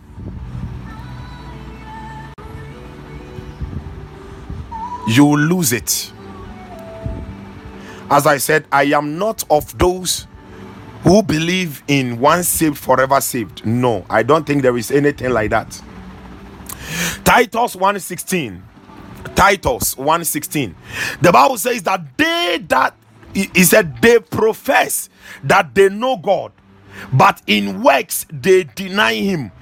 [5.09, 6.13] you lose it.
[8.09, 10.27] As I said, I am not of those
[11.03, 13.65] who believe in once saved, forever saved.
[13.65, 15.81] No, I don't think there is anything like that.
[17.25, 18.63] Titus 1:16.
[19.35, 20.75] Titus 1:16.
[21.21, 22.95] The Bible says that they that
[23.35, 25.09] he said they profess
[25.45, 26.53] that they know God,
[27.13, 29.53] but in works they deny him,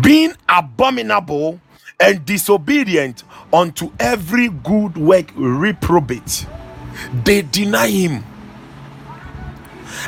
[0.00, 1.60] being abominable
[1.98, 6.46] and disobedient unto every good work reprobate.
[7.24, 8.24] They deny him.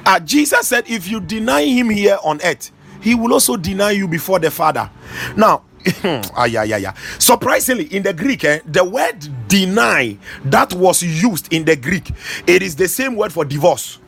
[0.05, 2.71] Uh, Jesus said, if you deny him here on earth,
[3.01, 4.91] he will also deny you before the Father.
[5.37, 5.63] Now,
[6.05, 6.95] ah, yeah, yeah, yeah.
[7.19, 12.11] Surprisingly, in the Greek, eh, the word deny that was used in the Greek,
[12.47, 13.99] it is the same word for divorce.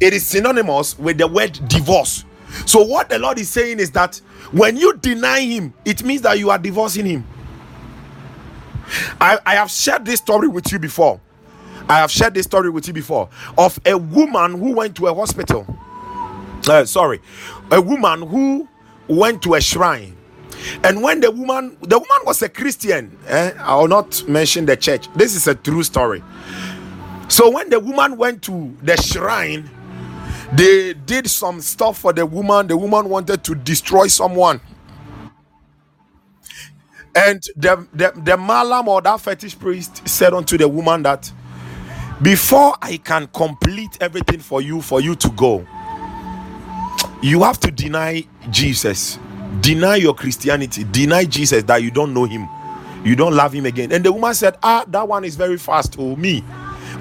[0.00, 2.24] It is synonymous with the word divorce.
[2.66, 6.38] So, what the Lord is saying is that when you deny Him, it means that
[6.38, 7.26] you are divorcing Him.
[9.20, 11.20] I, I have shared this story with you before.
[11.88, 13.28] I have shared this story with you before
[13.58, 15.66] of a woman who went to a hospital.
[16.68, 17.20] Uh, sorry,
[17.70, 18.68] a woman who
[19.08, 20.16] went to a shrine.
[20.84, 23.52] And when the woman, the woman was a Christian, eh?
[23.58, 25.12] I will not mention the church.
[25.14, 26.22] This is a true story.
[27.28, 29.68] So when the woman went to the shrine,
[30.52, 32.66] they did some stuff for the woman.
[32.66, 34.60] The woman wanted to destroy someone.
[37.14, 41.30] And the, the, the malam or that fetish priest said unto the woman that
[42.22, 45.66] before I can complete everything for you, for you to go,
[47.20, 49.18] you have to deny Jesus,
[49.60, 52.48] deny your Christianity, deny Jesus that you don't know him,
[53.04, 53.92] you don't love him again.
[53.92, 55.96] And the woman said, Ah, that one is very fast.
[55.98, 56.44] Oh, me.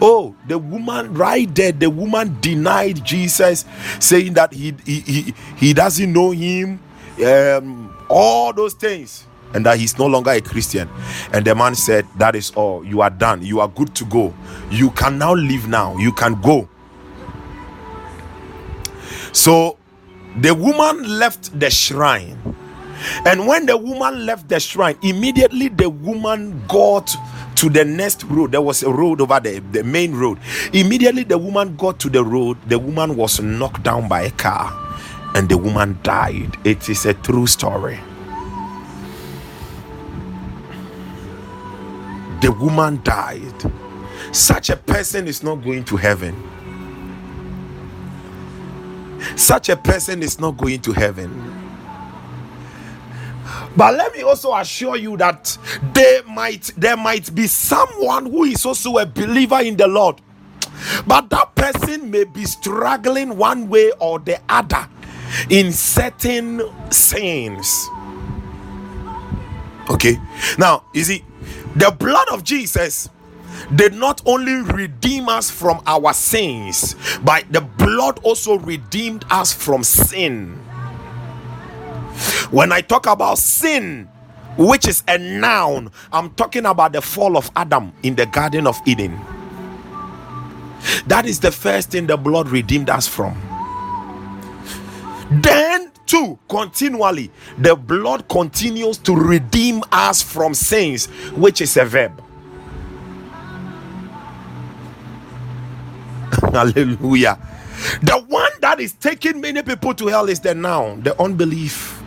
[0.02, 3.66] Oh, the woman right there, the woman denied Jesus,
[4.00, 6.80] saying that he he he, he doesn't know him,
[7.24, 10.90] um, all those things and that he's no longer a Christian.
[11.34, 12.86] And the man said, That is all.
[12.86, 13.44] You are done.
[13.44, 14.34] You are good to go.
[14.70, 15.98] You can now leave now.
[15.98, 16.68] You can go.
[19.32, 19.78] So
[20.38, 22.38] the woman left the shrine.
[23.26, 27.16] And when the woman left the shrine, immediately the woman got
[27.56, 28.52] to the next road.
[28.52, 30.40] There was a road over there, the main road.
[30.74, 34.72] Immediately the woman got to the road, the woman was knocked down by a car
[35.36, 36.58] and the woman died.
[36.64, 38.00] It is a true story.
[42.42, 43.72] The woman died.
[44.32, 46.36] Such a person is not going to heaven.
[49.36, 51.62] Such a person is not going to heaven.
[53.76, 55.58] But let me also assure you that
[55.94, 60.20] there might there might be someone who is also a believer in the Lord.
[61.06, 64.88] But that person may be struggling one way or the other
[65.50, 66.62] in certain
[66.92, 67.88] sins.
[69.90, 70.18] Okay.
[70.58, 71.24] Now, you see,
[71.76, 73.10] the blood of Jesus
[73.76, 79.84] did not only redeem us from our sins, but the blood also redeemed us from
[79.84, 80.56] sin.
[82.52, 84.10] When I talk about sin,
[84.58, 88.80] which is a noun, I'm talking about the fall of Adam in the Garden of
[88.86, 89.20] Eden.
[91.08, 93.40] That is the first thing the blood redeemed us from.
[95.30, 102.22] Then Two, continually, the blood continues to redeem us from sins, which is a verb.
[106.52, 107.40] Hallelujah.
[108.02, 112.04] The one that is taking many people to hell is the noun, the unbelief.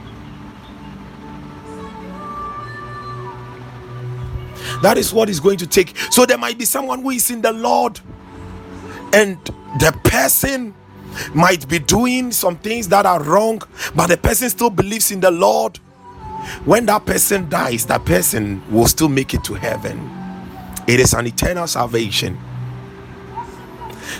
[4.83, 5.97] That is what is going to take.
[6.11, 7.99] So there might be someone who is in the Lord,
[9.15, 9.39] and
[9.81, 10.75] the person
[11.35, 13.63] might be doing some things that are wrong,
[13.95, 15.79] but the person still believes in the Lord.
[16.65, 20.11] When that person dies, that person will still make it to heaven.
[20.87, 22.39] It is an eternal salvation.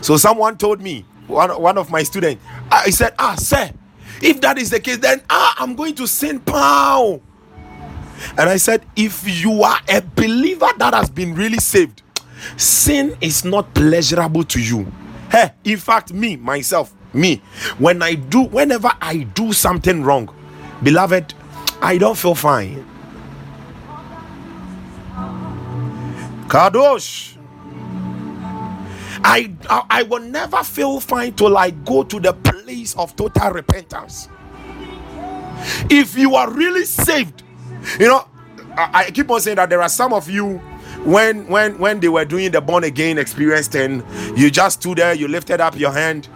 [0.01, 3.71] So someone told me, one, one of my students, I said, Ah, sir,
[4.23, 7.21] if that is the case, then ah, I'm going to sin pow.
[8.39, 12.03] And I said, if you are a believer that has been really saved,
[12.57, 14.91] sin is not pleasurable to you
[15.35, 17.43] Hey, in fact, me, myself, me,
[17.79, 20.33] when I do, whenever I do something wrong,
[20.81, 21.35] beloved,
[21.83, 22.87] I don't feel fine.
[26.47, 27.37] Kadosh.
[29.27, 33.51] I, I I will never feel fine till I go to the place of total
[33.51, 34.29] repentance.
[35.91, 37.43] If you are really saved,
[37.99, 38.29] you know,
[38.77, 40.63] I, I keep on saying that there are some of you
[41.05, 44.05] when when when they were doing the born again experience, then
[44.37, 46.29] you just stood there, you lifted up your hand.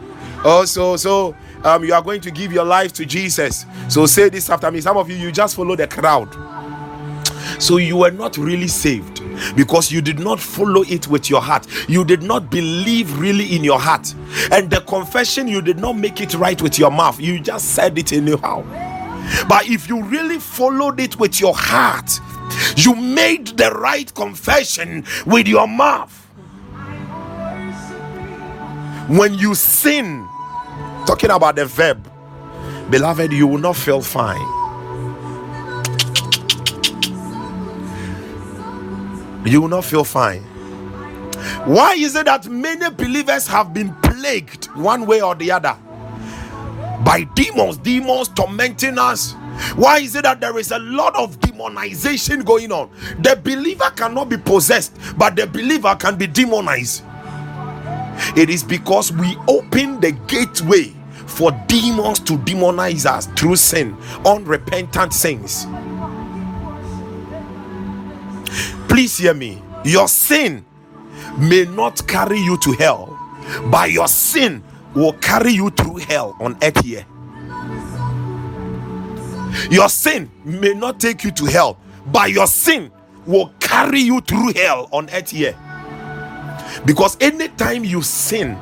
[0.44, 3.66] Also, so um, you are going to give your life to Jesus.
[3.88, 4.80] So say this after me.
[4.80, 6.28] Some of you, you just follow the crowd.
[7.58, 9.22] So you were not really saved
[9.56, 11.66] because you did not follow it with your heart.
[11.88, 14.14] You did not believe really in your heart.
[14.52, 17.18] And the confession, you did not make it right with your mouth.
[17.20, 18.62] You just said it anyhow.
[19.48, 22.20] But if you really followed it with your heart,
[22.76, 26.14] you made the right confession with your mouth.
[29.08, 30.26] When you sin,
[31.06, 32.10] talking about the verb,
[32.90, 34.40] beloved, you will not feel fine.
[39.46, 40.42] You will not feel fine.
[41.64, 45.76] Why is it that many believers have been plagued one way or the other
[47.04, 49.34] by demons, demons tormenting us?
[49.74, 52.90] Why is it that there is a lot of demonization going on?
[53.20, 57.04] The believer cannot be possessed, but the believer can be demonized.
[58.36, 60.92] It is because we open the gateway
[61.26, 65.66] for demons to demonize us through sin, unrepentant sins.
[68.88, 69.62] Please hear me.
[69.84, 70.64] Your sin
[71.38, 73.16] may not carry you to hell,
[73.70, 74.62] but your sin
[74.94, 77.06] will carry you through hell on earth here.
[79.70, 82.90] Your sin may not take you to hell, but your sin
[83.26, 85.56] will carry you through hell on earth here.
[86.84, 88.52] Because anytime you sin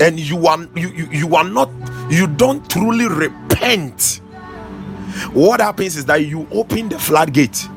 [0.00, 1.70] and you are you, you, you are not
[2.10, 4.20] you don't truly repent,
[5.32, 7.68] what happens is that you open the floodgate.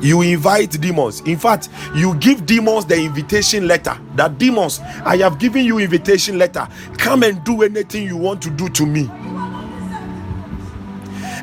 [0.00, 1.20] You invite demons.
[1.20, 3.96] In fact you give demons the invitation letter.
[4.16, 6.66] That demons i have given you invitation letter.
[6.98, 9.08] Come and do anything you want to do to me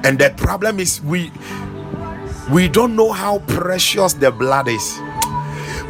[0.04, 1.32] and the problem is we
[2.52, 5.00] we don't know how precious the blood is.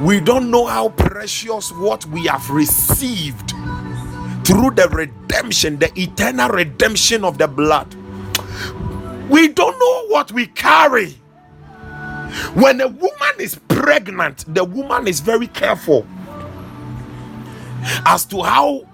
[0.02, 3.52] We don't know how precious what we have received
[4.46, 7.96] through the redemption the eternal redemption of the blood.
[9.30, 11.12] We don't know what we carry.
[12.54, 16.06] When a woman is pregnant, the woman is very careful
[18.06, 18.88] as to how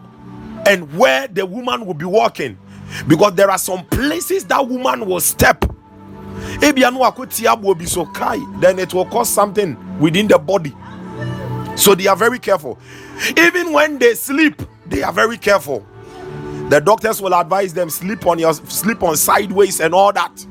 [0.67, 2.57] and where the woman will be walking
[3.07, 5.63] because there are some places that woman will step.
[6.59, 6.77] Then
[8.79, 10.73] it will cause something within the body.
[11.75, 12.79] So they are very careful.
[13.37, 15.85] Even when they sleep, they are very careful.
[16.69, 20.45] The doctors will advise them sleep on your sleep on sideways and all that.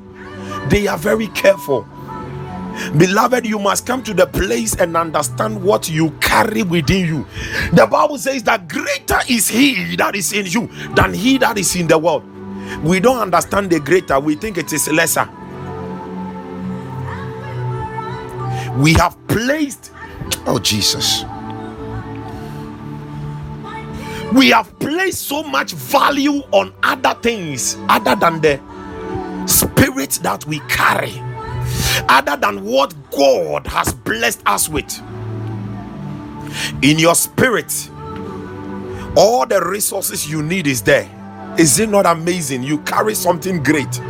[0.68, 1.86] They are very careful.
[2.99, 7.26] Beloved, you must come to the place and understand what you carry within you.
[7.72, 11.74] The Bible says that greater is He that is in you than He that is
[11.76, 12.24] in the world.
[12.85, 15.28] We don't understand the greater, we think it is lesser.
[18.78, 19.93] We have placed,
[20.47, 21.24] oh Jesus,
[24.35, 28.61] we have placed so much value on other things other than the
[29.47, 31.12] spirit that we carry
[32.09, 35.01] other than what God has blessed us with.
[36.82, 37.91] In your spirit,
[39.16, 41.11] all the resources you need is there.
[41.59, 42.62] Is it not amazing?
[42.62, 44.00] You carry something great.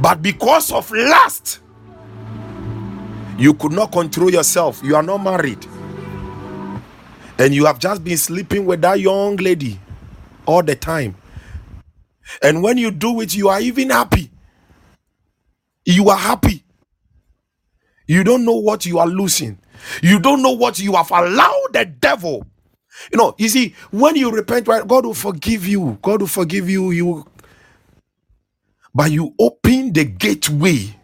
[0.00, 1.60] But because of lust,
[3.38, 4.80] you could not control yourself.
[4.82, 5.66] You are not married.
[7.38, 9.80] And you have just been sleeping with that young lady
[10.46, 11.16] all the time.
[12.42, 14.30] And when you do it, you are even happy
[15.84, 16.64] you are happy.
[18.06, 19.58] You don't know what you are losing.
[20.02, 22.46] You don't know what you have allowed the devil.
[23.12, 25.98] You know, you see, when you repent, right, God will forgive you.
[26.02, 26.92] God will forgive you.
[26.92, 27.26] You,
[28.94, 30.96] but you open the gateway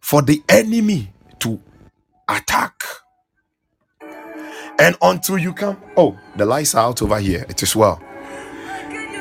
[0.00, 1.10] for the enemy
[1.40, 1.60] to
[2.28, 2.82] attack.
[4.78, 7.46] And until you come, oh, the lights are out over here.
[7.48, 8.02] It is well.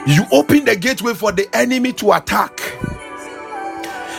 [0.07, 2.61] You open the gateway for the enemy to attack.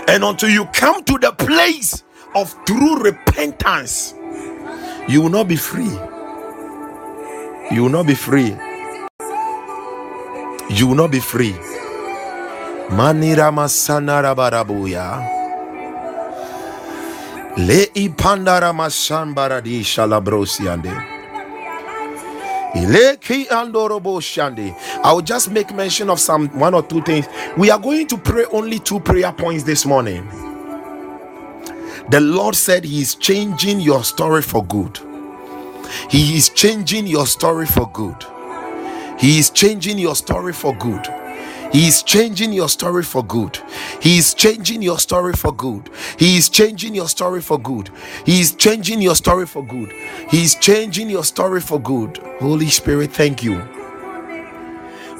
[0.09, 4.15] And until you come to the place of true repentance,
[5.09, 5.91] you will not be free.
[7.71, 8.57] You will not be free.
[10.71, 11.53] You will not be free.
[12.91, 15.37] Manira masanara barabuya.
[17.59, 20.93] Le ipandara masan baradi shalabrosiande.
[25.05, 27.27] I will just make mention of some one or two things.
[27.57, 30.27] We are going to pray only two prayer points this morning.
[32.11, 35.01] The Lord said He is changing your story for good.
[36.11, 38.25] He is changing your story for good.
[39.19, 41.07] He is changing your story for good.
[41.73, 43.59] He is changing your story for good.
[44.01, 45.91] He is changing your story for good.
[46.19, 47.91] He is changing your story for good.
[48.27, 49.93] He is changing your story for good.
[50.31, 52.19] He is changing your story for good.
[52.41, 53.61] Holy Spirit, thank you.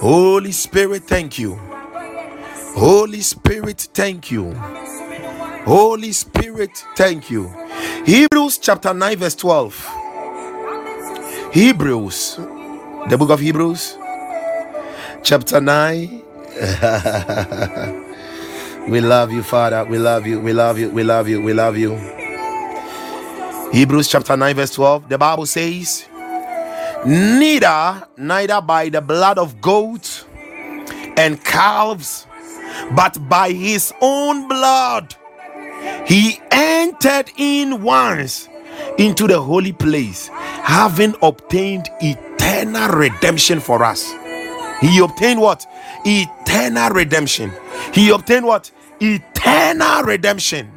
[0.01, 1.57] Holy Spirit, thank you.
[2.77, 4.55] Holy Spirit, thank you.
[5.65, 7.53] Holy Spirit, thank you.
[8.07, 9.98] Hebrews chapter 9, verse 12.
[11.59, 12.39] Hebrews,
[13.09, 13.99] the book of Hebrews,
[15.25, 16.23] chapter 9.
[18.89, 19.85] we love you, Father.
[19.85, 20.39] We love you.
[20.39, 20.89] We love you.
[20.91, 21.43] We love you.
[21.43, 21.97] We love you.
[23.73, 25.09] Hebrews chapter 9, verse 12.
[25.09, 26.07] The Bible says,
[27.05, 30.27] Neither, neither by the blood of goats
[31.17, 32.29] and calves,
[32.93, 35.17] but by his own blood,
[36.07, 38.49] he entered in once
[38.97, 40.31] into the holy place,
[40.69, 44.13] having obtained eternal redemption for us.
[44.83, 45.67] He obtained what?
[46.05, 47.51] Eternal redemption.
[47.95, 48.71] He obtained what?
[49.01, 50.71] Eternal redemption.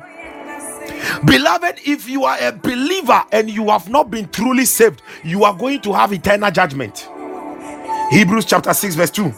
[1.25, 5.53] Beloved, if you are a believer and you have not been truly saved, you are
[5.53, 7.09] going to have eternal judgment.
[8.11, 9.33] Hebrews chapter 6, verse 2.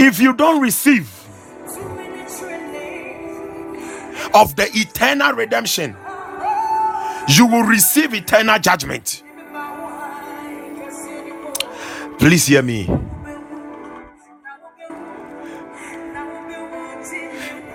[0.00, 1.08] If you don't receive
[4.34, 5.96] of the eternal redemption,
[7.28, 9.22] you will receive eternal judgment.
[12.18, 12.88] Please hear me.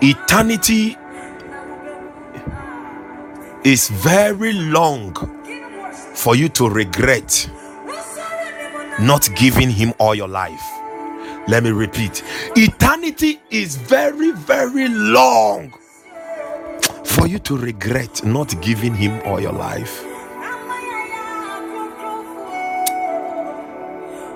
[0.02, 0.96] Eternity
[3.64, 5.14] is very long
[6.16, 7.50] for you to regret
[9.00, 10.62] not giving him all your life.
[11.48, 12.24] Let me repeat
[12.56, 15.74] eternity is very, very long
[17.08, 20.04] for you to regret not giving him all your life.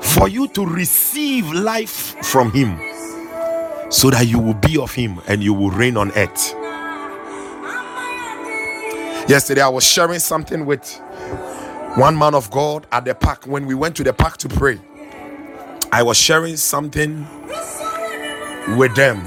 [0.02, 2.80] For you to receive life from him
[3.90, 6.56] so that you will be of him and you will reign on earth.
[9.30, 11.00] Yesterday, I was sharing something with
[11.96, 14.80] one man of God at the park when we went to the park to pray.
[15.92, 17.28] I was sharing something
[18.78, 19.26] with them.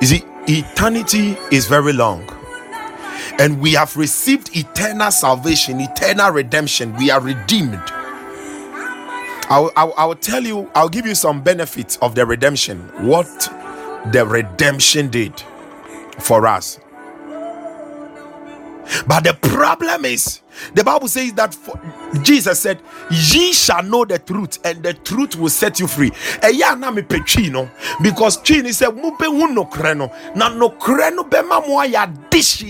[0.00, 2.28] You see, eternity is very long,
[3.38, 6.94] and we have received eternal salvation, eternal redemption.
[6.96, 7.80] We are redeemed.
[9.48, 13.26] I'll, I'll, tell you, I'll give you some benefits of the redemption, what
[14.12, 15.42] the redemption did
[16.18, 16.78] for us.
[19.06, 20.40] But the problem is,
[20.74, 21.80] the Bible says that for,
[22.22, 22.80] Jesus said,
[23.10, 26.10] Ye shall know the truth, and the truth will set you free.
[26.42, 27.70] Eya na me petwi no,
[28.02, 32.62] because chini said, Mube hu no kreno, na no kreno be mo ya this.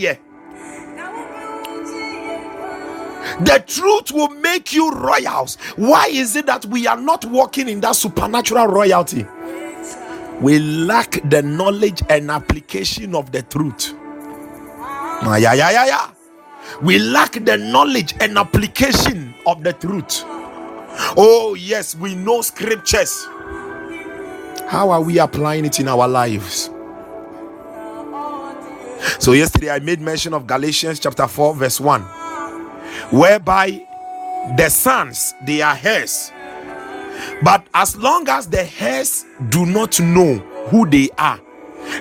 [3.40, 5.56] The truth will make you royals.
[5.76, 9.26] Why is it that we are not walking in that supernatural royalty?
[10.40, 13.94] We lack the knowledge and application of the truth.
[16.82, 20.22] We lack the knowledge and application of the truth.
[21.16, 23.26] Oh, yes, we know scriptures.
[24.68, 26.70] How are we applying it in our lives?
[29.18, 32.22] So, yesterday I made mention of Galatians chapter 4, verse 1
[33.12, 33.86] whereby
[34.56, 36.32] the sons they are heirs
[37.42, 40.36] but as long as the heirs do not know
[40.70, 41.38] who they are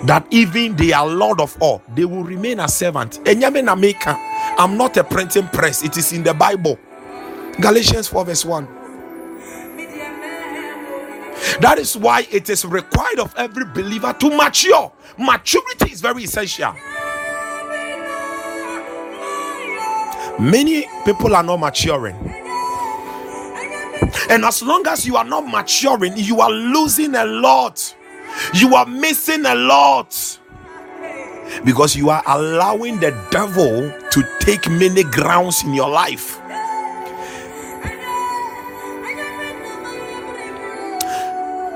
[0.05, 5.03] that even they are lord of all they will remain a servant i'm not a
[5.03, 5.83] printing press.
[5.83, 6.77] It is in the bible.
[7.59, 8.67] Galatians 4 verse 1
[11.59, 14.91] that is why it is required of every believer to mature.
[15.17, 16.73] Maturity is very essential.
[20.39, 22.15] Many people are not maturing.
[24.29, 27.95] And as long as you are not maturing, you are losing a lot.
[28.53, 30.39] You are missing a lot.
[31.65, 36.39] Because you are allowing the devil to take many grounds in your life.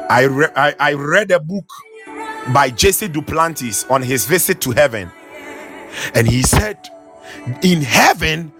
[0.09, 1.69] I, re- I, I read a book
[2.53, 5.11] by Jesse Duplantis on his visit to heaven.
[6.15, 6.79] And he said,
[7.63, 8.53] in heaven,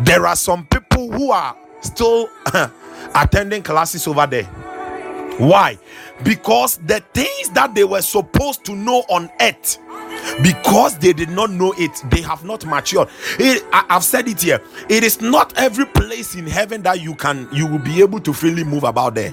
[0.00, 2.28] there are some people who are still
[3.14, 4.48] attending classes over there.
[5.38, 5.78] Why?
[6.24, 9.78] Because the things that they were supposed to know on earth,
[10.42, 13.08] because they did not know it, they have not matured.
[13.38, 14.60] It, I, have said it here.
[14.88, 18.32] It is not every place in heaven that you can you will be able to
[18.32, 19.32] freely move about there.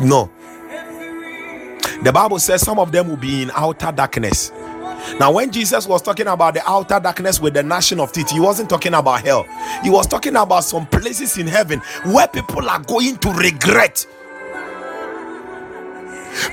[0.00, 0.30] No.
[2.02, 4.50] The Bible says some of them will be in outer darkness.
[5.18, 8.40] Now, when Jesus was talking about the outer darkness with the gnashing of teeth, he
[8.40, 9.46] wasn't talking about hell.
[9.82, 14.06] He was talking about some places in heaven where people are going to regret.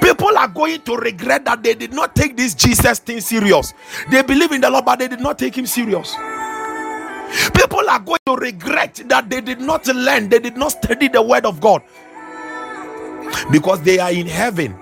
[0.02, 3.74] People are going to regret that they did not take this Jesus thing serious.
[4.12, 6.16] They believe in the Lord, but they did not take him serious.
[7.54, 11.22] People are going to regret that they did not learn, they did not study the
[11.22, 11.82] word of God
[13.52, 14.76] because they are in heaven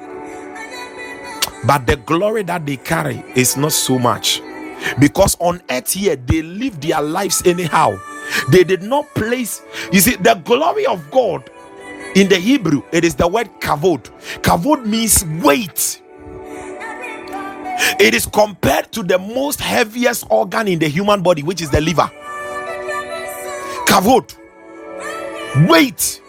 [1.68, 4.42] but the glory that they carry is not so much.
[5.00, 8.00] Because on earth here they live their lives anyhow.
[8.52, 9.62] They did not place
[9.92, 11.50] you see the glory of god
[12.16, 14.04] in the hebrew it is the word kavod.
[14.42, 16.02] Kavod means weight.
[18.00, 21.82] It is compared to the most heaviest organ in the human body which is the
[21.82, 22.12] liver.
[23.88, 24.36] Kavod.
[25.70, 26.22] Weight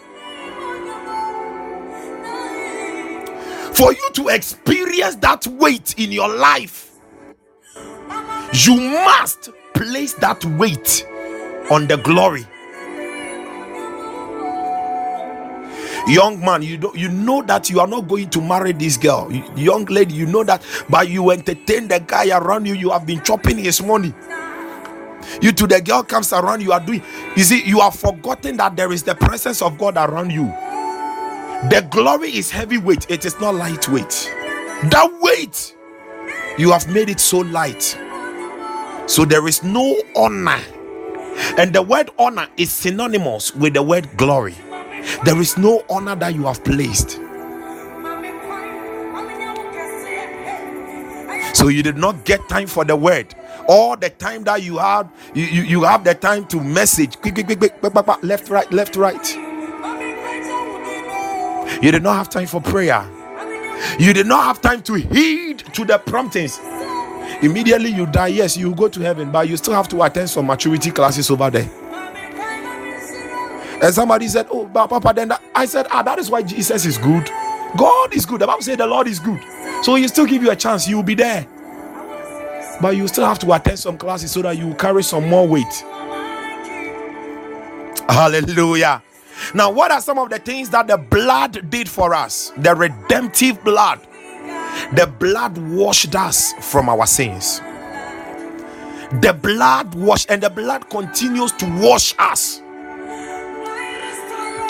[3.73, 6.91] for you to experience that weight in your life,
[8.53, 11.07] you must place that weight
[11.71, 12.45] on the glory.
[16.07, 19.31] Young man, you don't you know that you are not going to marry this girl.
[19.55, 23.23] Young lady, you know that, but you entertain the guy around you, you have been
[23.23, 24.13] chopping his money.
[25.41, 27.03] You to the girl comes around, you are doing,
[27.35, 30.53] you see, you have forgotten that there is the presence of God around you.
[31.67, 34.31] The glory is heavyweight, it is not lightweight.
[34.89, 35.75] That weight,
[36.57, 37.99] you have made it so light.
[39.07, 40.61] So there is no honor.
[41.57, 44.55] And the word honor is synonymous with the word glory.
[45.25, 47.19] There is no honor that you have placed.
[51.53, 53.35] So you did not get time for the word.
[53.67, 57.17] All the time that you have, you, you, you have the time to message.
[57.17, 59.48] Quick, quick, quick, quick, left, right, left, right.
[61.81, 63.07] You did not have time for prayer.
[63.99, 66.59] You did not have time to heed to the promptings.
[67.41, 70.47] Immediately you die, yes, you go to heaven, but you still have to attend some
[70.47, 71.69] maturity classes over there.
[73.81, 77.29] And somebody said, Oh, Papa, then I said, Ah, that is why Jesus is good.
[77.77, 78.41] God is good.
[78.41, 79.41] The Bible said the Lord is good.
[79.83, 81.47] So he still give you a chance, you will be there.
[82.81, 85.85] But you still have to attend some classes so that you carry some more weight.
[88.09, 89.03] Hallelujah.
[89.53, 92.51] Now, what are some of the things that the blood did for us?
[92.57, 93.99] The redemptive blood.
[94.93, 97.61] The blood washed us from our sins.
[99.21, 102.61] The blood washed, and the blood continues to wash us.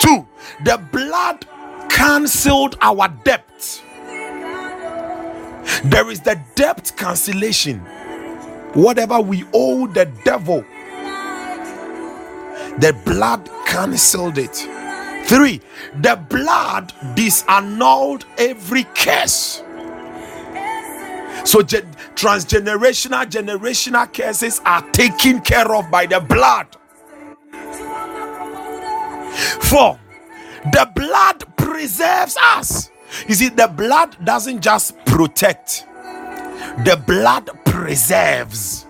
[0.00, 0.26] Two,
[0.64, 1.46] the blood
[1.90, 3.82] cancelled our debt.
[5.84, 7.80] There is the debt cancellation.
[8.72, 10.64] Whatever we owe the devil,
[12.78, 14.56] the blood cancelled it.
[15.26, 15.60] Three,
[15.94, 19.62] the blood disannulled every curse.
[21.44, 26.66] So, ge- transgenerational, generational curses are taken care of by the blood.
[29.62, 29.98] Four,
[30.72, 32.90] the blood preserves us.
[33.28, 35.86] You see, the blood doesn't just protect,
[36.84, 38.86] the blood preserves.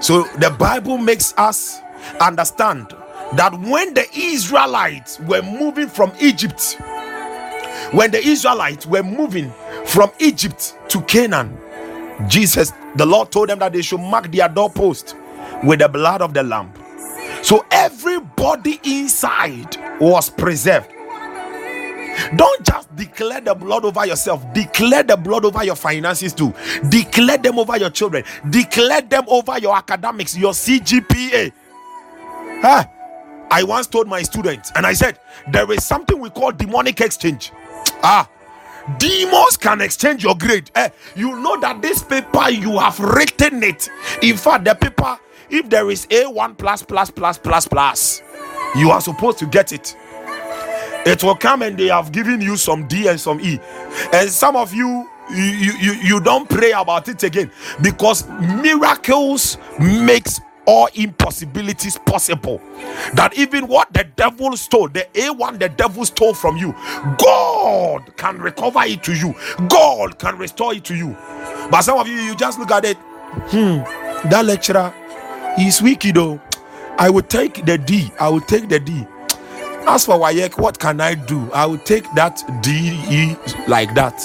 [0.00, 1.80] So, the Bible makes us
[2.20, 2.94] understand
[3.34, 6.76] that when the Israelites were moving from Egypt,
[7.92, 9.52] when the Israelites were moving
[9.84, 11.58] from Egypt to Canaan,
[12.28, 15.14] Jesus, the Lord told them that they should mark their doorpost
[15.64, 16.72] with the blood of the lamb.
[17.42, 20.90] So everybody inside was preserved.
[22.36, 26.52] Don't just declare the blood over yourself, declare the blood over your finances too.
[26.88, 31.52] Declare them over your children, declare them over your academics, your CGPA.
[32.62, 32.84] Huh?
[33.50, 35.18] I once told my students, and I said,
[35.50, 37.52] there is something we call demonic exchange.
[38.02, 38.28] Ah,
[38.98, 40.70] demons can exchange your grade.
[40.74, 43.88] Eh, you know that this paper you have written it.
[44.22, 48.22] In fact, the paper, if there is A1 plus plus plus plus plus,
[48.76, 49.96] you are supposed to get it.
[51.06, 53.60] It will come and they have given you some D and some E.
[54.12, 57.50] And some of you you, you, you don't pray about it again
[57.82, 58.28] because
[58.62, 62.60] miracles makes all impossibilities possible.
[63.14, 66.74] That even what the devil stole, the A1 the devil stole from you,
[67.18, 69.34] God can recover it to you.
[69.68, 71.16] God can restore it to you.
[71.70, 72.96] But some of you, you just look at it.
[72.96, 73.78] Hmm,
[74.28, 74.92] that lecturer
[75.58, 76.40] is wicked though.
[76.98, 78.10] I will take the D.
[78.18, 79.06] I will take the D.
[79.86, 81.50] As for WAEC, what can I do?
[81.52, 83.36] I will take that D E
[83.68, 84.20] like that.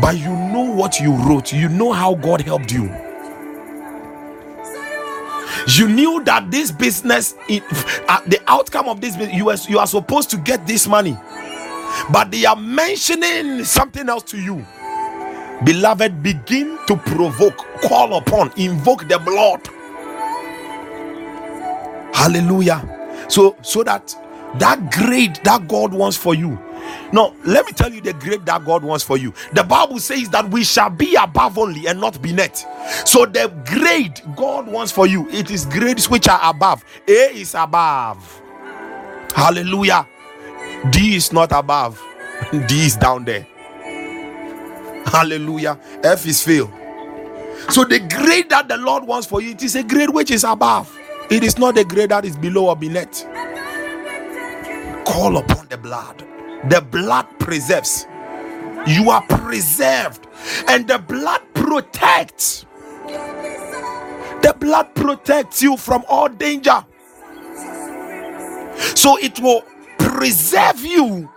[0.00, 1.52] But you know what you wrote.
[1.52, 2.94] You know how God helped you
[5.78, 10.30] you knew that this business uh, the outcome of this you are, you are supposed
[10.30, 11.16] to get this money
[12.10, 14.66] but they are mentioning something else to you.
[15.64, 19.60] Beloved, begin to provoke, call upon, invoke the blood.
[22.14, 23.26] Hallelujah.
[23.28, 24.14] So, so that
[24.58, 26.58] that grade that God wants for you.
[27.12, 29.32] Now, let me tell you the grade that God wants for you.
[29.52, 32.64] The Bible says that we shall be above only and not beneath.
[33.06, 36.84] So, the grade God wants for you, it is grades which are above.
[37.08, 38.42] A is above.
[39.34, 40.06] Hallelujah.
[40.90, 42.02] D is not above,
[42.52, 43.46] D is down there.
[45.06, 45.78] Hallelujah.
[46.02, 46.70] F is fail.
[47.70, 50.44] So the grade that the Lord wants for you, it is a grade which is
[50.44, 50.96] above.
[51.30, 53.24] It is not a grade that is below or beneath.
[55.06, 56.26] Call upon the blood.
[56.68, 58.06] The blood preserves.
[58.86, 60.26] You are preserved,
[60.68, 62.66] and the blood protects.
[64.42, 66.84] The blood protects you from all danger.
[68.94, 69.62] So it will
[69.98, 71.30] preserve you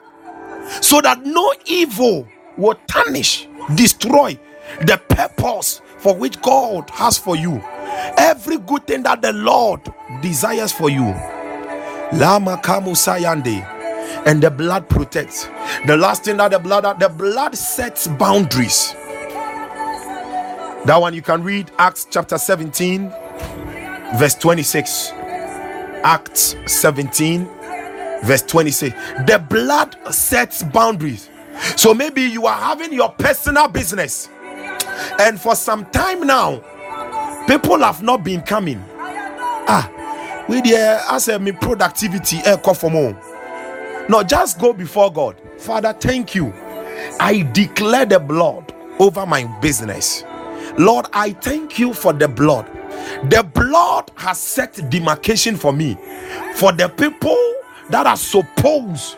[0.82, 4.38] so that no evil will tarnish, destroy
[4.82, 7.62] the purpose for which God has for you.
[8.18, 9.82] Every good thing that the Lord
[10.22, 11.16] desires for you.
[12.14, 13.64] Lama Kamu Sayande.
[14.26, 15.48] And the blood protects.
[15.86, 18.94] The last thing that the blood the blood sets boundaries.
[20.86, 23.10] That one you can read Acts chapter 17,
[24.18, 25.12] verse 26.
[26.04, 27.46] Acts 17,
[28.24, 28.96] verse 26
[29.26, 31.30] the blood sets boundaries
[31.76, 34.30] so maybe you are having your personal business
[35.20, 36.60] and for some time now
[37.48, 38.84] people have not been coming
[40.48, 42.58] we there as a me productivity eh,
[42.90, 44.06] more.
[44.10, 45.36] No just go before god.
[45.58, 46.54] Father thank you.
[47.20, 50.24] I declare the blood over my business.
[50.78, 52.66] Lord i thank you for the blood.
[53.30, 55.96] The blood has set demarcation for me.
[56.56, 57.38] For the people
[57.90, 59.18] that are supposed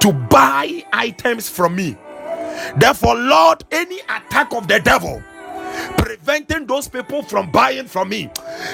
[0.00, 1.96] to buy items from me.
[2.76, 5.22] Therefore, Lord, any attack of the devil
[6.16, 8.30] preventing those people from buying from me.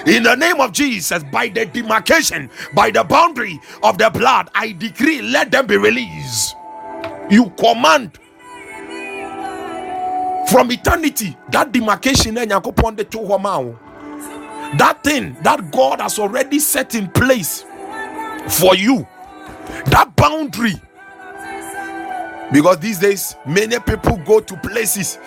[0.06, 4.72] In the name of Jesus by the demarcation, by the boundary of the blood, I
[4.72, 6.56] decree let them be released.
[7.30, 8.18] You command
[10.50, 12.46] from eternity that demarcation eh,
[14.76, 17.64] that thing that God has already set in place
[18.48, 19.06] for you
[19.86, 20.74] that boundary.
[22.52, 25.18] Because these days many people go to places.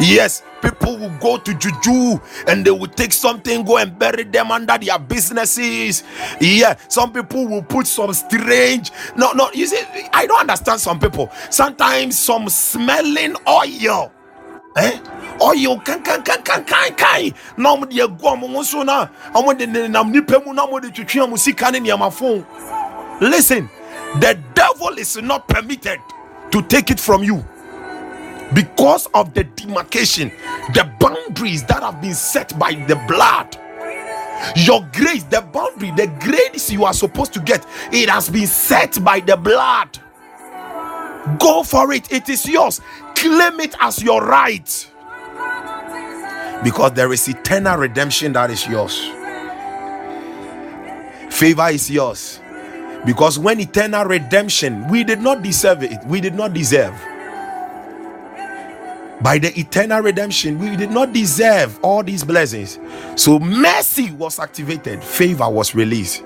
[0.00, 4.50] Yes people will go to juju and they will take something go and bury them
[4.50, 6.04] under their businesses.
[6.40, 9.82] Yeah some people will put some strange no no you see
[10.12, 11.30] i don't understand some people.
[11.50, 14.12] Sometimes some smelling oil
[14.76, 14.98] eh?
[15.40, 17.30] Oil kan kan kan kan kan kan.
[17.56, 20.88] Na ɔmo de egu ɔmo so na ɔmo de nenam nipa mu na ɔmo de
[20.88, 22.44] twitwi ɔmo sika ne nneɛma fon.
[23.20, 23.68] Listen,
[24.20, 25.98] the devil is not permitted
[26.50, 27.44] to take it from you
[28.54, 30.30] because of the demarcation,
[30.74, 33.56] the boundaries that have been set by the blood.
[34.56, 39.02] Your grace, the boundary, the grace you are supposed to get, it has been set
[39.04, 39.98] by the blood.
[41.38, 42.80] Go for it, it is yours.
[43.14, 44.90] Claim it as your right
[46.64, 49.10] because there is eternal redemption that is yours.
[51.30, 52.40] Favor is yours
[53.06, 56.94] because when eternal redemption, we did not deserve it, we did not deserve.
[59.20, 62.78] By the eternal redemption, we did not deserve all these blessings.
[63.16, 66.22] So mercy was activated, favor was released.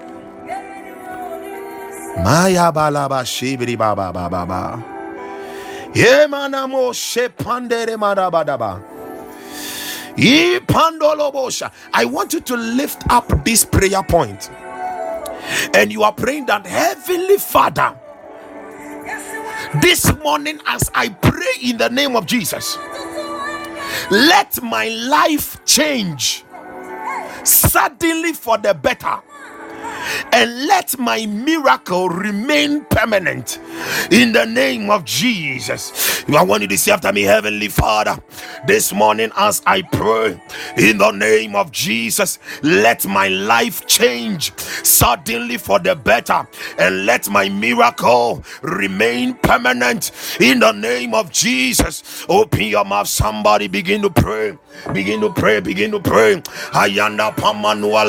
[2.19, 4.85] Maya balaba shibri baba baba ba.
[5.95, 8.83] Yemanamo shepandere marabadaba.
[11.95, 14.51] I want you to lift up this prayer point
[15.75, 17.97] and you are praying that Heavenly Father,
[19.81, 22.77] this morning as I pray in the name of Jesus,
[24.11, 26.45] let my life change
[27.45, 29.21] suddenly for the better
[30.33, 33.59] and let my miracle remain permanent
[34.11, 36.25] in the name of Jesus.
[36.29, 38.17] I want you to say after me, Heavenly Father,
[38.67, 40.41] this morning as I pray
[40.77, 46.47] in the name of Jesus, let my life change suddenly for the better
[46.79, 52.25] and let my miracle remain permanent in the name of Jesus.
[52.29, 54.57] Open your mouth, somebody begin to pray.
[54.93, 56.37] Begin to pray, begin to pray.
[56.73, 58.03] Ayanda pamanua.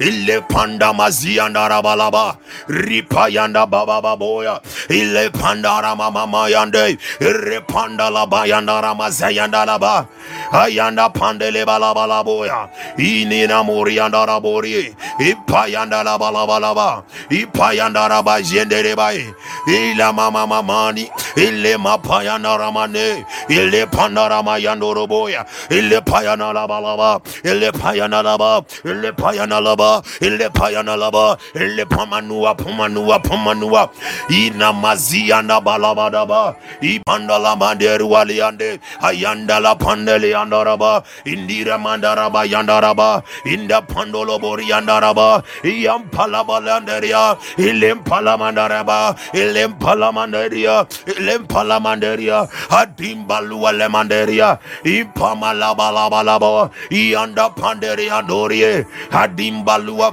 [0.00, 2.36] Ile pan Ipanda mazianda rabalaba.
[2.68, 4.60] Ripayanda baba baboya.
[4.90, 6.98] Ile pandara mama mayande.
[7.20, 10.06] Repanda la bayanda ramazayanda laba.
[10.52, 12.68] Ayanda pandele balabalaboya.
[12.98, 14.94] Inina murianda rabori.
[15.20, 17.04] Ipayanda la balabalaba.
[17.30, 19.34] Ipayanda rabajende rebai.
[19.66, 21.10] Ila mama mamani.
[21.36, 23.24] Ile mapayanda ramane.
[23.48, 25.46] Ile pandara mayando roboya.
[25.70, 27.20] Ile payana la balaba.
[27.44, 28.62] Ile payana laba.
[28.84, 30.02] Ile payana laba.
[30.20, 31.36] Ile payana laba.
[31.54, 33.90] Ile pamanua pamanua pamanua.
[34.28, 36.56] Ina mazianda balabadaba.
[36.80, 38.80] Ipanda la manderu waliande.
[39.00, 41.02] Ayanda la pandele yandaraba.
[41.24, 43.22] Indira mandaraba yandaraba.
[43.44, 45.42] Inda pandolo bori yandaraba.
[45.62, 47.36] Iyam palabalanderia.
[47.58, 49.14] Ilim palamandaraba.
[49.32, 50.86] Ilim palamanderia.
[51.06, 52.48] Ilim palamanderia.
[52.70, 54.58] Adim balua lemanderia.
[54.84, 56.70] Ipamalaba laba laba.
[56.90, 58.86] Iyanda panderia dorie.
[59.12, 60.12] Adim balua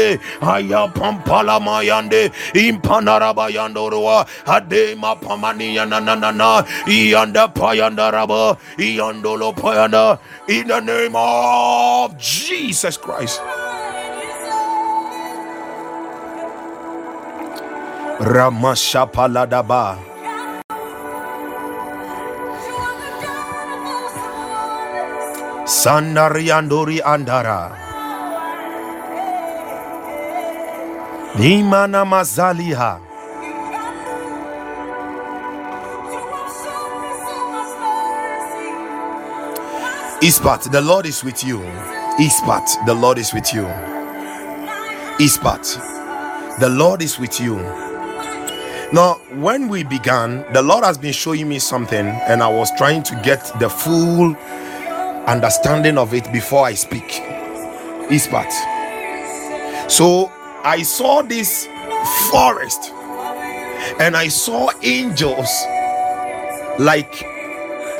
[0.00, 0.20] payande.
[0.42, 2.32] Aya pampala mayande.
[2.54, 4.26] Impanaraba yandorua.
[4.46, 6.64] Adema pamani yananana.
[6.86, 8.56] Iyanda payandaraba.
[8.78, 10.18] Iyandolo payanda.
[10.48, 13.40] In the name of Jesus Christ.
[18.20, 19.98] Ramashapaladaba.
[25.64, 27.79] Sandariandori andara.
[31.36, 33.00] Nimana mazaliha.
[40.20, 41.60] Ispat, the Lord is with you.
[42.18, 43.62] Ispat, the Lord is with you.
[45.18, 47.56] Ispat, the Lord is with you.
[48.92, 53.02] Now, when we began, the Lord has been showing me something, and I was trying
[53.04, 54.36] to get the full
[55.26, 57.22] understanding of it before I speak.
[58.10, 58.50] Ispat.
[59.88, 60.30] So
[60.62, 61.66] I saw this
[62.30, 62.92] forest,
[63.98, 65.48] and I saw angels
[66.78, 67.14] like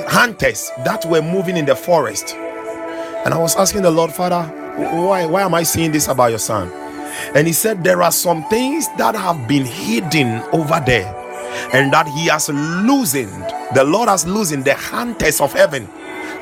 [0.08, 2.34] hunters that were moving in the forest.
[2.34, 4.42] And I was asking the Lord, Father,
[4.76, 6.70] why, why am I seeing this about your son?
[7.34, 11.14] And he said, There are some things that have been hidden over there,
[11.72, 13.44] and that he has loosened.
[13.74, 15.86] The Lord has loosened the hunters of heaven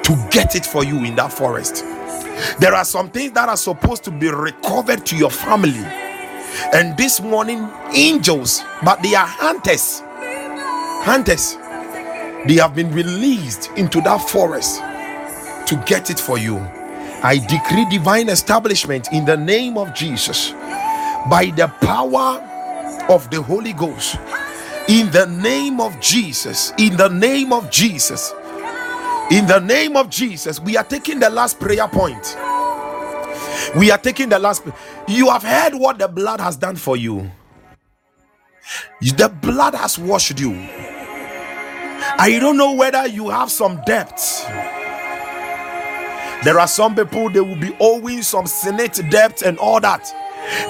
[0.03, 1.85] to get it for you in that forest.
[2.59, 6.08] There are some things that are supposed to be recovered to your family.
[6.73, 10.03] And this morning, angels, but they are hunters.
[11.05, 11.57] Hunters.
[12.47, 14.81] They have been released into that forest
[15.69, 16.57] to get it for you.
[17.23, 20.53] I decree divine establishment in the name of Jesus
[21.29, 22.45] by the power
[23.09, 24.17] of the Holy Ghost.
[24.89, 26.73] In the name of Jesus.
[26.79, 28.33] In the name of Jesus.
[29.31, 30.61] In the name of Jesus.
[30.61, 32.37] We are taking the last prayer point.
[33.77, 34.63] We are taking the last.
[35.09, 37.31] You have heard what the blood has done for you.
[39.01, 40.53] The blood has washed you.
[42.19, 44.45] I don't know whether you have some debts.
[46.45, 50.13] There are some people they will be owing some senate debt and all that.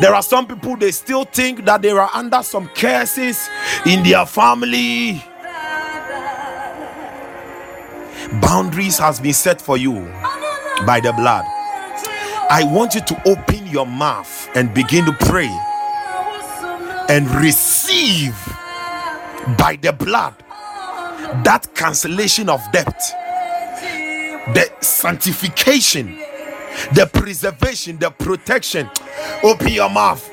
[0.01, 3.49] There are some people they still think that they are under some curses
[3.87, 5.23] in their family.
[8.41, 9.95] Boundaries has been set for you
[10.87, 11.45] by the blood.
[12.51, 15.51] I want you to open your mouth and begin to pray
[17.11, 18.35] and receive
[19.59, 20.35] by the blood
[21.45, 22.99] that cancellation of debt,
[24.55, 26.19] the sanctification,
[26.95, 28.89] the preservation, the protection.
[29.43, 30.27] Open your mouth.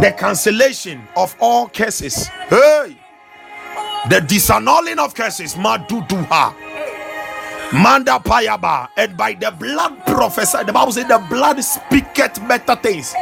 [0.00, 2.26] The cancellation of all curses.
[2.48, 2.96] Hey,
[4.08, 5.54] the disannulling of curses.
[5.54, 6.65] Maduduha.
[7.72, 8.88] Manda payaba.
[8.96, 10.64] And by the blood prophesy.
[10.64, 13.14] The Bible says the blood speaketh better things.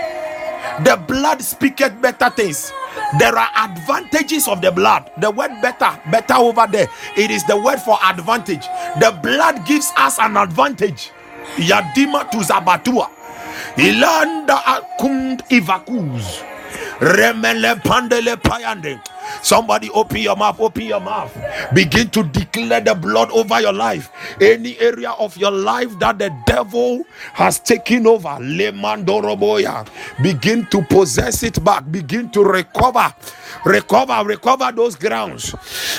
[0.85, 2.73] The blood speaketh better things.
[3.19, 5.11] There are advantages of the blood.
[5.19, 6.89] The word better, better over there.
[7.17, 8.67] It is the word for advantage.
[9.01, 11.11] The blood gives us an advantage.
[11.57, 13.09] Yadima to Zabatua.
[13.77, 16.43] Ilanda akund ivakuz.
[17.01, 19.01] Remele pandele payande.
[19.43, 21.37] Somebody open your mouth, open your mouth.
[21.75, 24.11] Begin to declare the blood over your life.
[24.41, 27.05] Any area of your life that the devil
[27.35, 29.87] has taken over, Lemandoroboya.
[30.23, 31.91] Begin to possess it back.
[31.91, 33.15] Begin to recover.
[33.65, 35.53] Recover, recover those grounds.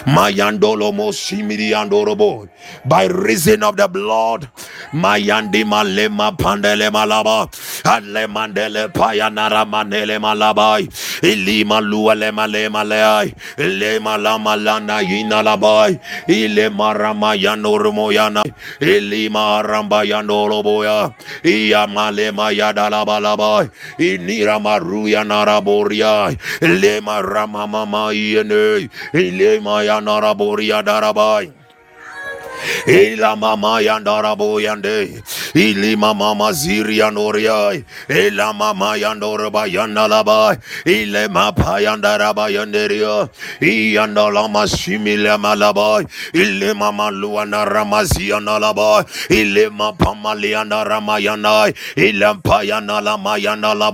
[0.06, 2.50] Mayandolomo Shimiriandorobo.
[2.86, 4.50] By reason of the blood.
[4.92, 7.48] Mayandi Malema Pandele Malaba.
[7.84, 10.88] Alemandele Payanara Manele Malabai.
[11.22, 12.84] Ilima Luale Malema
[13.24, 13.34] Leai.
[13.58, 18.44] Lema Lama Lana Yina labai ile marama yanorumoyana
[18.82, 21.12] ilima ramba yanoloboya
[21.44, 31.52] iya malema yadalabalaba inira maruya naraboria ilema ramamama yene ilema yanaraboria darabai
[32.88, 35.22] Ila mama yandara boyande.
[35.54, 37.82] Ili mama maziri yandoria.
[38.10, 40.58] Ila mama yandora bayandala.
[40.86, 43.28] Ile mapa yandara bayanderia.
[43.62, 46.06] Iyandala masimile malabay.
[46.34, 49.04] Ile mama luana ramazi yanalabay.
[49.30, 51.74] Ile mapa malianda ramayanay.
[51.96, 53.92] Ile payana la mayana la.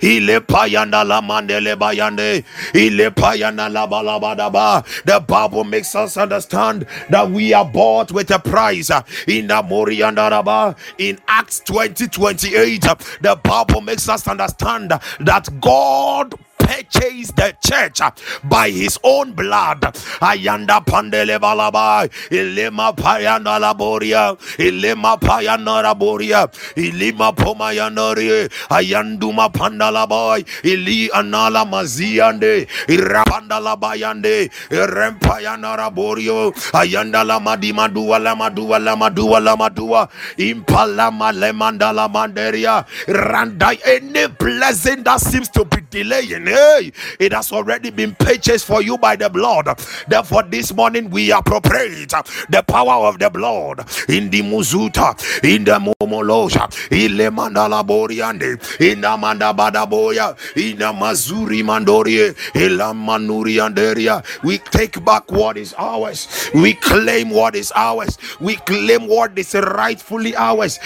[0.00, 2.44] Ile payana la mandele bayande.
[2.74, 4.84] Ile payana la balabadaba.
[5.04, 8.90] The Bible makes us understand that we are bought with a price
[9.28, 12.86] in the Moriandaraba in Acts 20 28.
[12.88, 16.34] uh, The Bible makes us understand that God
[16.68, 18.10] purchased the church uh,
[18.44, 19.80] by his own blood.
[20.20, 26.46] Ayanda pandele balaba, ilema payanda laboria, ilema payanda laboria,
[26.76, 37.88] ilima pomayanori, ayanduma pandala boy, ili anala maziande, irapanda labayande, irempayana laborio, ayanda la madima
[37.88, 45.20] dua la madua la madua la madua, impala malemanda la manderia, randai any blessing that
[45.20, 46.57] seems to be delaying.
[46.58, 46.90] Hey,
[47.20, 49.66] it has already been purchased for you by the blood.
[50.08, 52.12] Therefore, this morning we appropriate
[52.50, 58.58] the power of the blood in the muzuta, in the momolosha, in the mandala boriande,
[58.80, 64.24] in the mandabada boya, in the mazuri mandorie, in the manuri anderia.
[64.42, 66.50] We take back what is ours.
[66.54, 68.18] We claim what is ours.
[68.40, 70.80] We claim what is rightfully ours.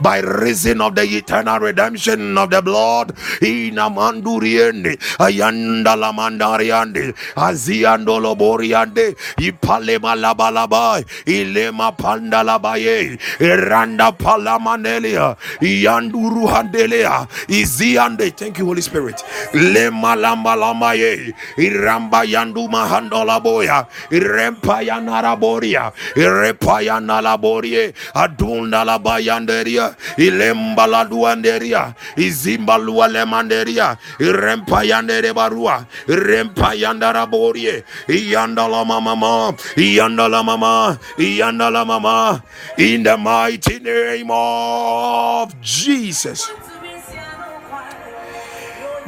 [0.00, 8.20] By reason of the eternal redemption of the blood ina manduriende ayanda la mandariande aziando
[8.20, 18.30] loboriande ipale malabalaba ilema panda labaye iranda palamanelia yanduru handelea iziande.
[18.30, 19.24] Thank you holy spirit.
[19.54, 30.86] Lema lamba lamaye iramba yandu mahandola boya irempa yanaraboria irepa yanalaborie adunda la bayanderia ilemba
[30.86, 40.98] la duanderia izimba lua lemanderia irempa yandere barua irempa yandara borie iyandala mama iyandala mama
[41.18, 42.42] iyandala mama
[42.78, 46.50] in the mighty name of Jesus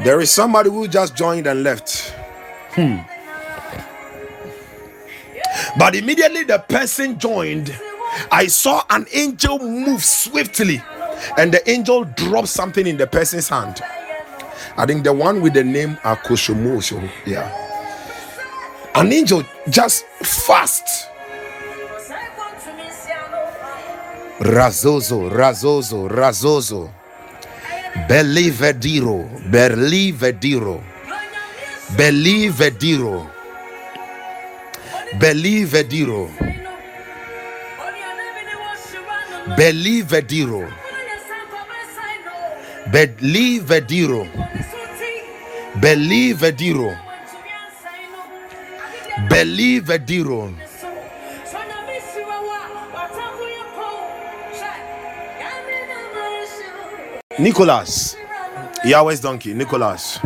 [0.05, 2.15] there is somebody who just joined and left
[2.75, 2.99] hmm.
[5.79, 7.75] but immediately the person joined
[8.33, 10.83] I saw an angel move swiftly
[11.37, 13.81] and the angel dropped something in the person's hand.
[14.79, 17.03] I think the one with the name Akoshomoso.
[17.27, 17.51] Yeah.
[18.95, 21.09] An angel just fast.
[24.39, 26.91] Razozo, Razozo, Razozo.
[28.07, 30.81] Belivediro, Belivediro,
[31.97, 33.31] Belivediro,
[35.19, 36.31] Belivediro,
[39.57, 40.71] Belivediro,
[42.91, 44.27] Belivediro,
[45.77, 46.97] Belivediro,
[49.29, 50.55] Belivediro.
[57.39, 58.17] Nicholas,
[58.85, 60.19] Yahweh's donkey, Nicholas.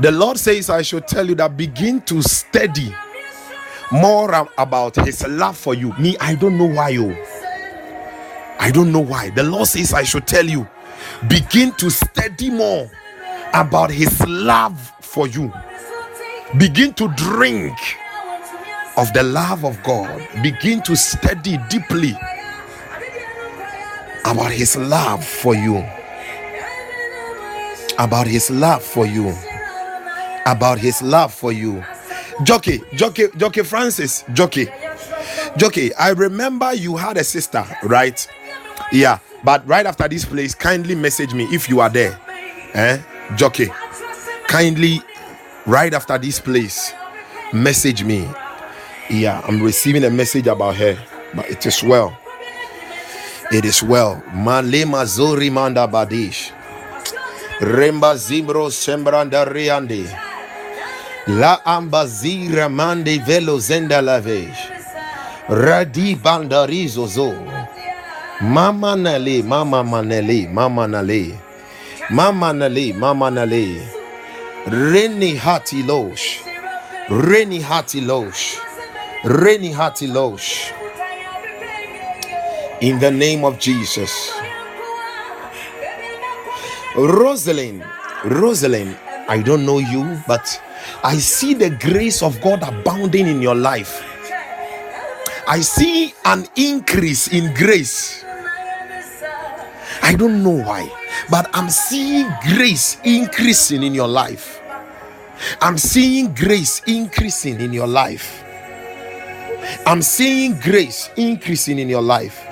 [0.00, 2.92] The Lord says, I should tell you that begin to study
[3.92, 5.92] more about His love for you.
[5.98, 7.16] Me, I don't know why you.
[8.60, 9.30] I don't know why.
[9.30, 10.68] The Lord says, I should tell you,
[11.28, 12.90] begin to study more
[13.54, 15.50] about His love for you.
[16.58, 17.78] Begin to drink
[18.98, 20.28] of the love of God.
[20.42, 22.12] Begin to study deeply
[24.26, 25.78] about His love for you.
[27.98, 29.34] About His love for you.
[30.44, 31.82] About His love for you.
[32.42, 34.68] Jockey, Jockey, Jockey Francis, Jockey,
[35.56, 35.94] Jockey.
[35.94, 38.26] I remember you had a sister, right?
[38.92, 42.18] Yeah, but right after this place, kindly message me if you are there.
[42.74, 42.98] Eh?
[43.36, 43.68] Jockey,
[44.48, 45.00] kindly
[45.66, 46.92] right after this place,
[47.52, 48.28] message me.
[49.08, 50.98] Yeah, I'm receiving a message about her,
[51.34, 52.16] but it is well.
[53.52, 54.22] It is well.
[54.30, 56.52] Malema Zori Manda Badish.
[57.60, 60.06] Remba Zimbro Sembranda Riande.
[61.28, 64.54] La Ambazira Mande Velo Zenda Lavej.
[65.48, 67.34] Radi Bandarizo Zo.
[68.42, 71.38] Mama Nale, Mama Manale, Mama Nale.
[72.10, 73.82] Mama Nale, Mama Nale.
[74.66, 76.40] Reni hati losh.
[77.10, 78.56] Reni hati losh.
[79.24, 80.72] Reni hati losh.
[82.80, 84.32] In the name of Jesus.
[86.96, 87.84] Rosalind,
[88.24, 88.96] Rosalind,
[89.28, 90.60] I don't know you, but
[91.04, 94.02] I see the grace of God abounding in your life.
[95.46, 98.24] I see an increase in grace.
[100.10, 100.90] I don't know why,
[101.30, 104.60] but I'm seeing grace increasing in your life.
[105.60, 108.42] I'm seeing grace increasing in your life.
[109.86, 112.44] I'm seeing grace increasing in your life.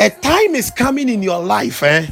[0.00, 2.06] A time is coming in your life, eh?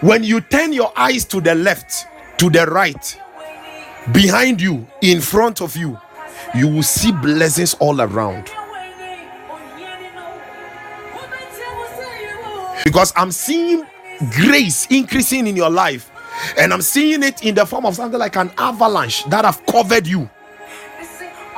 [0.00, 2.06] When you turn your eyes to the left,
[2.38, 3.20] to the right,
[4.12, 5.98] behind you, in front of you,
[6.54, 8.52] you will see blessings all around.
[12.84, 13.84] Because I'm seeing
[14.32, 16.10] grace increasing in your life,
[16.58, 20.06] and I'm seeing it in the form of something like an avalanche that have covered
[20.06, 20.30] you,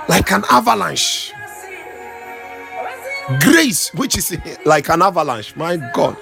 [0.09, 1.32] like an avalanche.
[3.40, 6.16] Grace, which is like an avalanche, my God.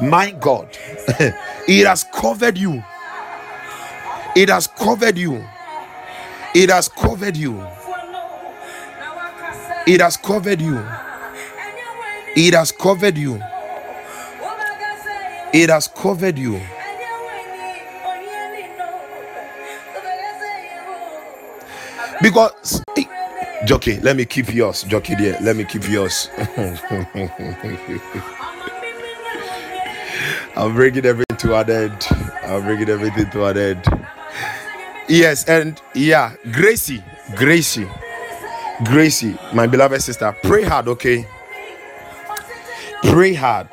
[0.00, 0.68] My God,
[1.68, 2.82] it has covered you.
[4.36, 5.44] It has covered you.
[6.54, 7.66] It has covered you.
[9.86, 10.78] It has covered you.
[12.36, 13.42] It has covered you.
[15.52, 16.60] It has covered you.
[22.22, 22.82] Because,
[23.64, 24.84] Jockey, let me keep yours.
[24.84, 26.28] Jockey, dear, let me keep yours.
[30.56, 32.06] I'm bringing everything to an end.
[32.44, 33.84] I'm bringing everything to an end.
[35.08, 37.02] Yes, and yeah, Gracie,
[37.34, 37.88] Gracie,
[38.84, 41.26] Gracie, my beloved sister, pray hard, okay?
[43.04, 43.68] Pray hard.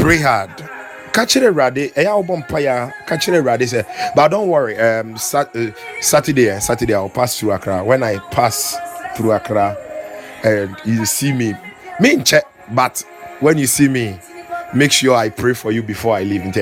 [0.00, 0.50] Pray hard.
[1.12, 1.90] Catch it ready.
[1.96, 3.66] Eh, I'll bump Catch it ready.
[3.66, 3.84] Say,
[4.14, 4.78] but don't worry.
[4.78, 7.82] Um, sat, uh, Saturday, eh, Saturday, I'll pass through Accra.
[7.82, 8.76] When I pass
[9.16, 9.76] through Accra,
[10.44, 11.54] and you see me,
[11.98, 12.44] me in check.
[12.70, 13.04] But
[13.40, 14.18] when you see me,
[14.72, 16.42] make sure I pray for you before I leave.
[16.42, 16.60] Into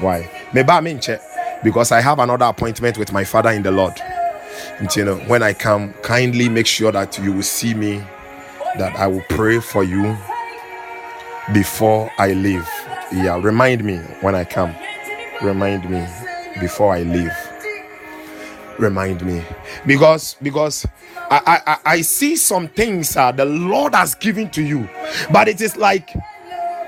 [0.00, 0.30] Why?
[0.54, 1.20] Maybe I'm in check
[1.62, 4.00] because I have another appointment with my father in the Lord.
[4.78, 8.02] And, you know, when I come, kindly make sure that you will see me,
[8.78, 10.16] that I will pray for you
[11.52, 12.68] before I leave.
[13.12, 14.74] Yeah, remind me when I come.
[15.42, 16.06] Remind me
[16.60, 17.32] before I leave.
[18.78, 19.42] Remind me
[19.86, 20.86] because because
[21.30, 24.88] I I, I see some things uh, the Lord has given to you,
[25.30, 26.12] but it is like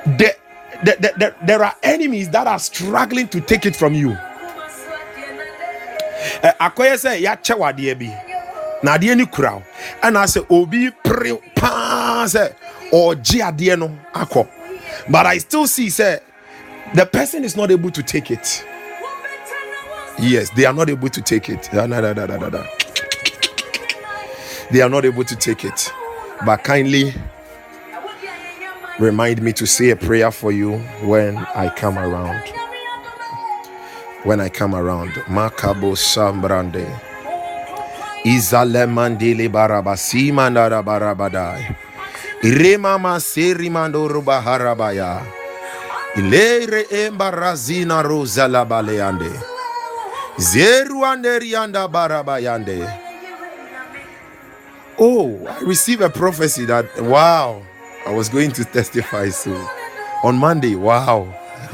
[0.06, 0.34] the
[0.82, 4.16] there, there, there are enemies that are struggling to take it from you.
[6.42, 8.08] Eh, akɔyɛ sɛ yɛakyɛ wadeɛ bi
[8.82, 9.62] na adeɛ kura wo
[10.02, 11.38] ɛna sɛ obi pere
[12.94, 13.98] ɔgye adeɛ no
[15.10, 16.20] but i still see sɛ
[16.94, 18.64] the person is not able to take it
[20.18, 21.78] yes they are not able to take it they
[24.80, 25.92] are not able to take it
[26.46, 27.12] but kindly
[29.00, 32.40] Remind me to say a prayer for you when I come around.
[34.22, 35.10] When I come around.
[35.26, 36.86] Makabo Sambrande.
[38.24, 40.84] Izale mandili barabasi mandara
[42.44, 42.52] barabadai.
[42.52, 45.22] Iremama seri mandoro baharabaya.
[46.16, 49.30] Ilere embarazina rosa la baleande.
[50.38, 53.00] Zeru anderianda barabayande.
[54.98, 57.62] Oh, I received a prophecy that wow.
[58.06, 59.66] I was going to testify soon.
[60.24, 60.74] on Monday.
[60.74, 61.34] Wow.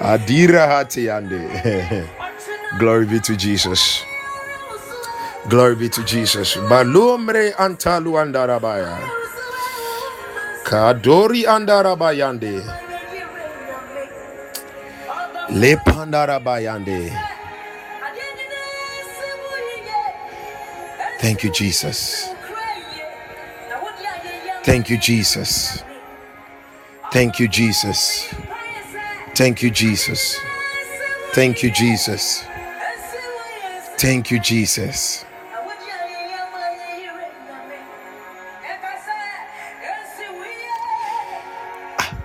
[0.00, 2.08] Adira Hatiande.
[2.78, 4.04] Glory be to Jesus.
[5.48, 6.56] Glory be to Jesus.
[6.56, 8.98] Balumre antalu andarabaya.
[10.64, 12.64] Kadori andarabayande.
[15.50, 17.12] Le pandarabayande.
[21.20, 22.28] Thank you, Jesus.
[24.64, 25.82] Thank you, Jesus.
[27.12, 28.24] Thank you, Jesus.
[29.34, 30.38] Thank you, Jesus.
[31.34, 32.44] Thank you, Jesus.
[33.98, 35.24] Thank you, Jesus.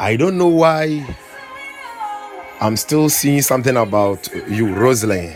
[0.01, 1.05] I don't know why
[2.61, 5.35] I'm still seeing something about you, Rosalind.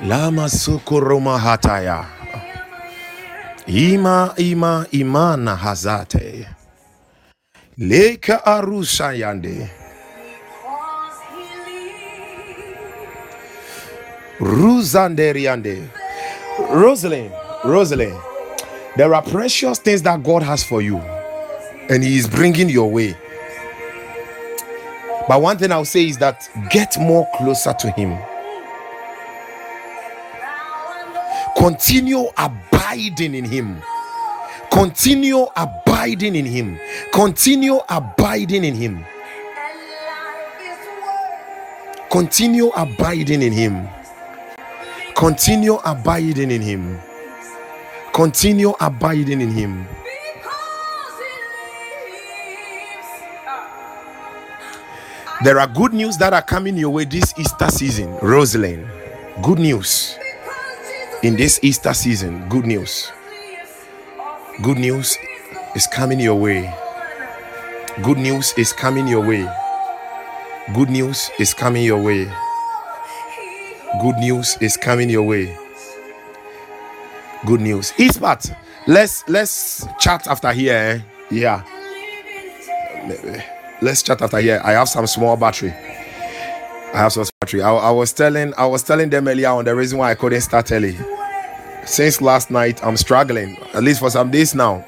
[0.00, 2.06] Lama sukuruma hataya.
[3.66, 6.48] Ima ima imana hazate.
[7.78, 9.70] Leka arusha yande.
[14.38, 15.88] Ruzanderiande.
[16.70, 17.32] Rosalind,
[17.64, 18.18] Rosalind,
[18.96, 20.98] there are precious things that God has for you,
[21.88, 23.16] and He is bringing your way.
[25.28, 28.16] But one thing I'll say is that get more closer to Him.
[31.58, 33.82] Continue abiding in Him.
[34.70, 36.78] Continue abiding in Him.
[37.12, 39.04] Continue abiding in Him.
[42.10, 43.88] Continue abiding in Him.
[45.16, 47.00] Continue abiding in Him.
[48.12, 49.86] Continue abiding in Him.
[55.42, 58.86] There are good news that are coming your way this Easter season, Rosalind.
[59.42, 60.18] Good news
[61.22, 62.46] in this Easter season.
[62.50, 63.10] Good news.
[64.62, 65.16] Good news
[65.74, 66.70] is coming your way.
[68.02, 69.48] Good news is coming your way.
[70.74, 72.30] Good news is coming your way.
[74.00, 75.56] Good news is coming your way.
[77.46, 77.92] Good news.
[77.92, 78.54] Ispat,
[78.86, 80.74] let's let's chat after here.
[80.74, 81.00] Eh?
[81.30, 81.62] Yeah.
[83.80, 84.60] Let's chat after here.
[84.64, 85.70] I have some small battery.
[85.72, 87.62] I have some battery.
[87.62, 90.40] I, I was telling I was telling them earlier on the reason why I couldn't
[90.42, 90.98] start early.
[91.84, 93.56] Since last night, I'm struggling.
[93.72, 94.84] At least for some days now.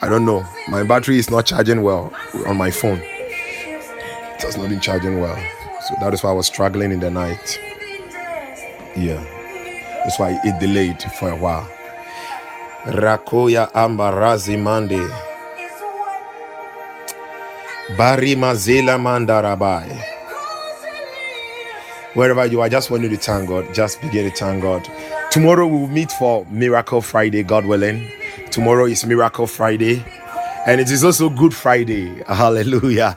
[0.00, 0.46] I don't know.
[0.68, 2.12] My battery is not charging well
[2.46, 3.00] on my phone.
[3.02, 5.36] It has not been charging well.
[5.82, 7.58] So that is why I was struggling in the night.
[8.96, 9.22] Yeah.
[10.04, 11.68] That's why it delayed for a while.
[12.84, 15.02] Rakoya Ambarazi Mande.
[17.96, 19.90] Bari Mazela Mandarabai.
[22.14, 23.74] Wherever you are, just want you to thank God.
[23.74, 24.88] Just begin to thank God.
[25.30, 28.10] Tomorrow we will meet for Miracle Friday, God willing.
[28.50, 30.02] Tomorrow is Miracle Friday
[30.66, 32.22] and it is also Good Friday.
[32.28, 33.14] Hallelujah.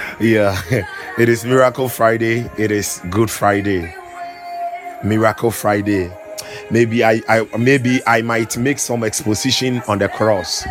[0.20, 0.60] yeah,
[1.18, 2.50] it is Miracle Friday.
[2.58, 3.94] It is Good Friday.
[5.04, 6.10] Miracle Friday.
[6.70, 10.64] Maybe I, I maybe I might make some exposition on the cross.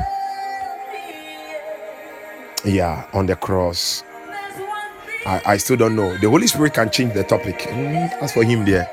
[2.66, 4.04] Yeah, on the cross.
[5.26, 6.18] I, I still don't know.
[6.18, 7.60] The Holy Spirit can change the topic.
[7.60, 8.90] Mm, as for him there.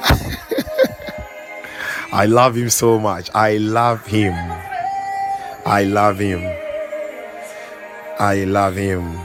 [2.12, 3.30] I love him so much.
[3.34, 4.34] I love him.
[5.66, 6.42] I love him.
[8.18, 9.18] I love him.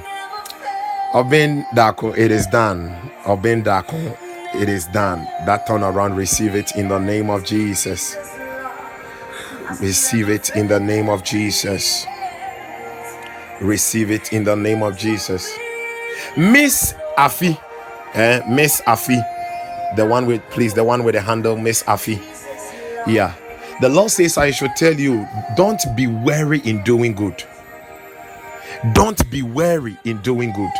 [1.13, 2.95] Obin Dako, it is done.
[3.25, 4.17] Obin Dako,
[4.59, 5.23] it is done.
[5.45, 8.15] That turnaround, receive it in the name of Jesus.
[9.79, 12.05] Receive it in the name of Jesus.
[13.61, 15.51] Receive it in the name of Jesus.
[16.37, 17.59] Miss Afi,
[18.13, 18.41] eh?
[18.49, 19.21] Miss Afi,
[19.95, 22.19] the one with, please, the one with the handle, Miss Afi.
[23.07, 23.33] Yeah.
[23.81, 27.43] The Lord says, I should tell you, don't be weary in doing good.
[28.93, 30.71] Don't be weary in doing good.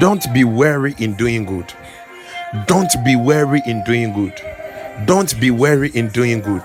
[0.00, 1.72] Don't be weary in doing good.
[2.66, 4.40] Don't be weary in doing good.
[5.04, 6.62] Don't be weary in doing good.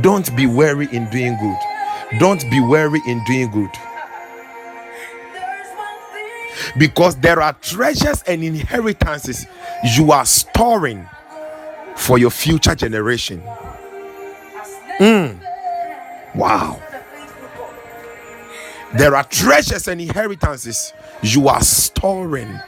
[0.00, 2.18] Don't be weary in doing good.
[2.18, 3.70] Don't be weary in doing good.
[6.76, 9.46] Because there are treasures and inheritances
[9.96, 11.08] you are storing
[11.96, 13.40] for your future generation.
[14.98, 15.40] Mm.
[16.34, 16.80] Wow.
[18.94, 20.92] There are treasures and inheritances
[21.22, 22.60] you are storing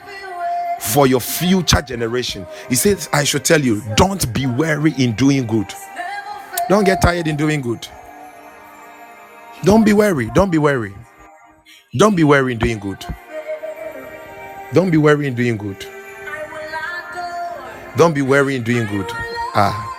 [0.92, 2.46] for your future generation.
[2.68, 5.72] He says, I should tell you, don't be weary in doing good.
[6.68, 7.86] Don't get tired in doing good.
[9.64, 10.30] Don't be weary.
[10.34, 10.94] Don't be weary.
[11.96, 13.04] Don't be weary in doing good.
[14.72, 15.86] Don't be weary in doing good.
[17.96, 19.06] Don't be weary in doing good.
[19.54, 19.92] Ah.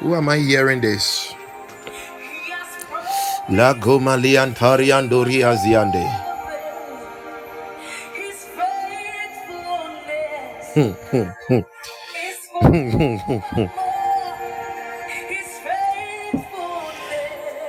[0.00, 1.32] Who am I hearing this?
[3.48, 6.27] La Gomalian Tariandori Aziande.
[10.74, 11.60] Hmm, hmm, hmm,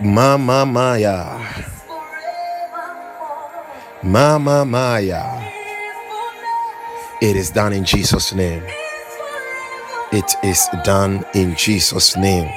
[0.02, 1.40] Mama Maya.
[4.04, 5.52] Mama Maya.
[7.22, 8.64] It is done in Jesus' name.
[10.14, 12.50] It is done in Jesus' name.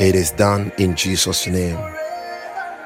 [0.00, 1.78] It is done in Jesus' name.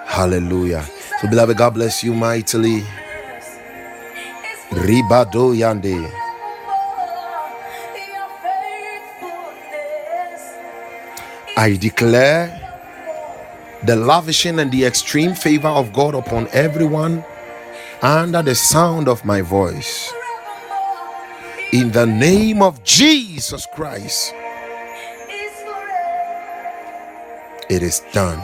[0.06, 0.84] Hallelujah.
[1.20, 2.84] So, beloved, God bless you mightily.
[4.70, 6.10] Ribado Yande.
[11.56, 12.54] I declare
[13.84, 17.24] the lavishing and the extreme favor of God upon everyone
[18.02, 20.12] under the sound of my voice
[21.72, 24.34] in the name of Jesus Christ.
[27.68, 28.40] It is done.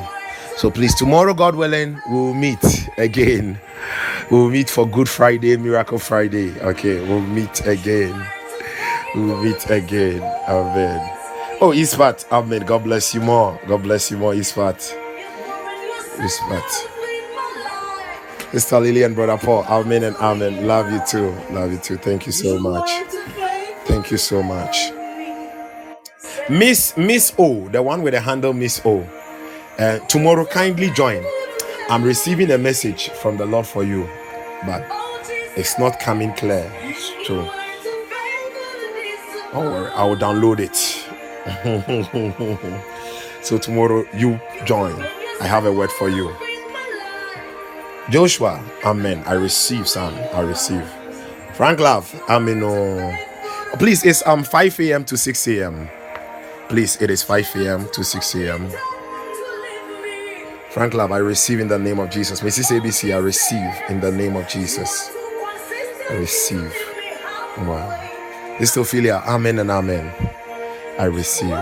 [0.57, 2.63] So please, tomorrow, God willing, we'll meet
[2.99, 3.59] again.
[4.31, 6.59] We'll meet for Good Friday, Miracle Friday.
[6.61, 8.27] Okay, we'll meet again.
[9.15, 10.23] We'll meet again.
[10.49, 11.11] Amen.
[11.61, 12.31] Oh, Isfat.
[12.33, 12.63] Amen.
[12.63, 13.61] God bless you more.
[13.67, 14.97] God bless you more, Isfat.
[16.17, 16.91] Isfat.
[18.51, 19.65] Sister Lily and Brother Paul.
[19.69, 20.67] Amen and amen.
[20.67, 21.31] Love you too.
[21.53, 21.97] Love you too.
[21.97, 22.89] Thank you so much.
[23.87, 24.91] Thank you so much.
[26.49, 29.07] Miss Miss O, the one with the handle Miss O.
[29.79, 31.25] Uh, tomorrow, kindly join.
[31.91, 34.09] I'm receiving a message from the Lord for you,
[34.67, 34.85] but
[35.57, 36.71] it's not coming clear.
[37.27, 37.49] So
[39.53, 40.75] don't worry, I will download it.
[43.45, 44.95] so tomorrow you join.
[45.41, 46.35] I have a word for you.
[48.11, 49.23] Joshua, Amen.
[49.27, 50.15] I receive, son.
[50.35, 50.87] I receive.
[51.55, 52.63] Frank Love, Amen.
[52.65, 53.15] Oh.
[53.79, 55.05] Please, it's um 5 a.m.
[55.05, 55.89] to 6 a.m.
[56.69, 57.89] Please, it is 5 a.m.
[57.93, 58.71] to 6 a.m.
[60.75, 62.41] Frank Love, I receive in the name of Jesus.
[62.41, 62.77] Mrs.
[62.77, 65.09] ABC, I receive in the name of Jesus.
[66.11, 66.75] I receive.
[67.59, 68.57] Wow.
[68.59, 70.13] This Ophelia, Amen and Amen.
[70.99, 71.57] I receive.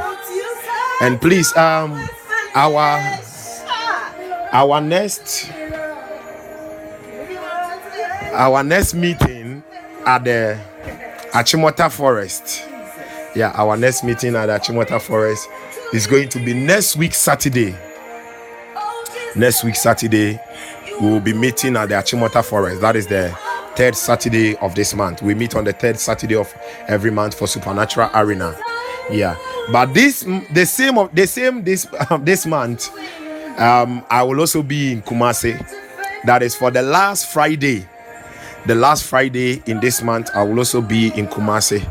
[1.03, 2.09] And please, um,
[2.55, 3.19] our
[4.51, 5.51] our next
[8.33, 9.63] our next meeting
[10.07, 10.59] at the
[11.33, 12.67] Achimota Forest.
[13.37, 15.51] Yeah, our next meeting at the Achimota Forest
[15.93, 17.77] is going to be next week Saturday.
[19.35, 20.41] Next week Saturday,
[21.01, 22.81] we will be meeting at the Achimota Forest.
[22.81, 23.37] That is the
[23.77, 25.23] third Saturday of this month.
[25.23, 26.53] We meet on the third Saturday of
[26.87, 28.57] every month for Supernatural Arena.
[29.11, 29.37] Yeah,
[29.73, 30.23] but this
[30.53, 32.91] the same of the same this um, this month.
[33.59, 35.59] Um, I will also be in Kumasi.
[36.25, 37.87] That is for the last Friday
[38.67, 41.83] the last Friday in this month, I will also be in Kumasi.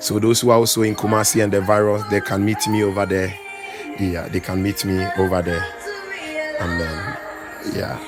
[0.00, 3.04] So those who are also in Kumasi and the virus, they can meet me over
[3.04, 3.34] there.
[4.00, 5.83] Yeah, they can meet me over there.
[6.60, 7.16] Amen.
[7.74, 7.98] Yeah.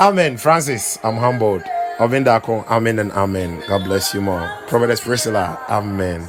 [0.00, 0.36] Amen.
[0.36, 1.62] Francis, I'm humbled.
[1.98, 3.62] Ovindako, Amen and Amen.
[3.68, 4.48] God bless you more.
[4.68, 6.28] Prophetess Priscilla, Amen.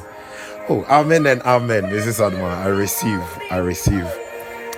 [0.68, 1.86] Oh, Amen and Amen.
[1.86, 2.56] Is Adma.
[2.58, 3.22] I receive.
[3.50, 4.08] I receive.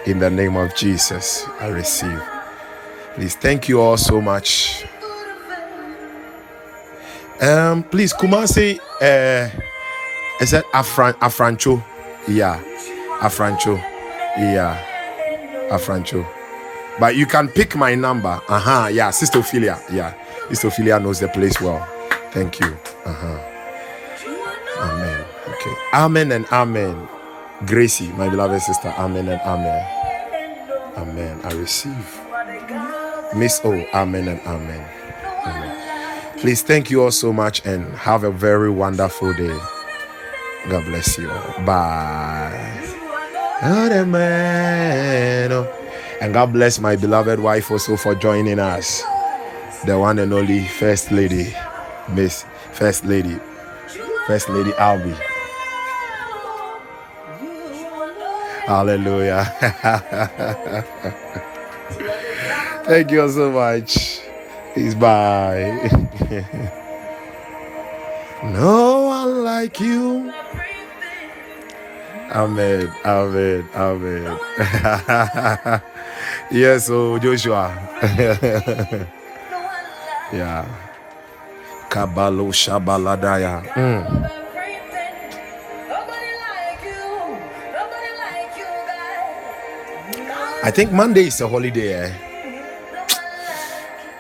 [0.07, 2.23] In the name of Jesus, I receive.
[3.15, 4.85] Please, thank you all so much
[7.43, 9.51] um, please, Kumasi, uh,
[10.41, 11.83] is that Afran Afrancho?
[12.29, 12.63] Yeah,
[13.21, 13.77] Afrancho.
[14.39, 14.79] Yeah,
[15.71, 16.25] Afrancho.
[17.01, 18.41] But you can pick my number.
[18.49, 18.89] Uh huh.
[18.93, 19.81] Yeah, Sister Ophelia.
[19.91, 20.15] Yeah,
[20.49, 21.85] Sister Ophelia knows the place well.
[22.33, 22.77] Thank you.
[23.05, 23.39] Uh huh.
[24.81, 25.25] Amen.
[25.49, 25.75] Okay.
[25.95, 27.09] Amen and amen.
[27.67, 28.89] Gracie, my beloved sister.
[28.99, 29.87] Amen and amen.
[30.97, 31.41] Amen.
[31.45, 32.21] I receive.
[33.37, 33.73] Miss O.
[33.95, 34.89] Amen and amen.
[35.47, 36.39] Amen.
[36.39, 39.57] Please, thank you all so much and have a very wonderful day.
[40.69, 41.65] God bless you all.
[41.65, 42.81] Bye.
[46.23, 49.03] And God bless my beloved wife also for joining us.
[49.85, 51.53] The one and only First Lady,
[52.11, 53.41] Miss First Lady,
[54.29, 55.19] First Lady Albie.
[58.67, 59.43] Hallelujah.
[62.87, 64.21] Thank you so much.
[64.77, 65.91] Peace bye.
[68.45, 70.33] no one like you.
[72.31, 72.95] Amen.
[73.05, 73.69] Amen.
[73.75, 74.39] Amen.
[76.53, 77.73] yes, so Joshua.
[80.33, 80.65] yeah.
[81.89, 83.65] Kabalo Shabaladaya.
[83.75, 84.31] Mm.
[90.65, 92.05] I think Monday is a holiday.
[92.05, 92.13] Eh?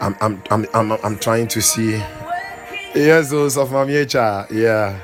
[0.00, 2.02] I'm I'm I'm I'm, I'm trying to see.
[2.94, 4.50] Yes, those of Mamiecha.
[4.50, 4.98] Yeah.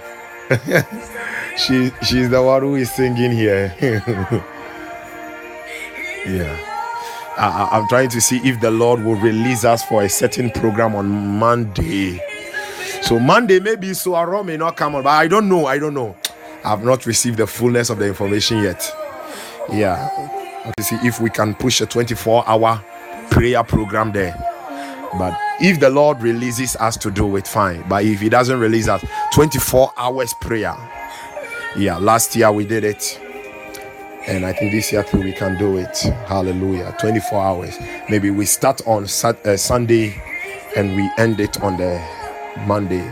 [1.57, 3.73] she she's the one who is singing here.
[6.27, 6.68] yeah.
[7.39, 11.09] I'm trying to see if the Lord will release us for a certain program on
[11.39, 12.21] Monday.
[13.03, 15.67] So Monday maybe so Aro may not come on, but I don't know.
[15.67, 16.17] I don't know.
[16.65, 18.93] I've not received the fullness of the information yet.
[19.73, 20.73] Yeah.
[20.77, 22.85] To see if we can push a 24 hour
[23.31, 24.35] prayer program there.
[25.17, 27.85] But if the Lord releases us to do it, fine.
[27.89, 30.77] But if He doesn't release us, 24 hours prayer.
[31.77, 33.21] Yeah, last year we did it.
[34.29, 35.97] And I think this year too we can do it.
[36.27, 36.95] Hallelujah.
[37.01, 37.79] 24 hours.
[38.11, 40.21] Maybe we start on sat- uh, Sunday
[40.77, 42.01] and we end it on the
[42.67, 43.05] Monday.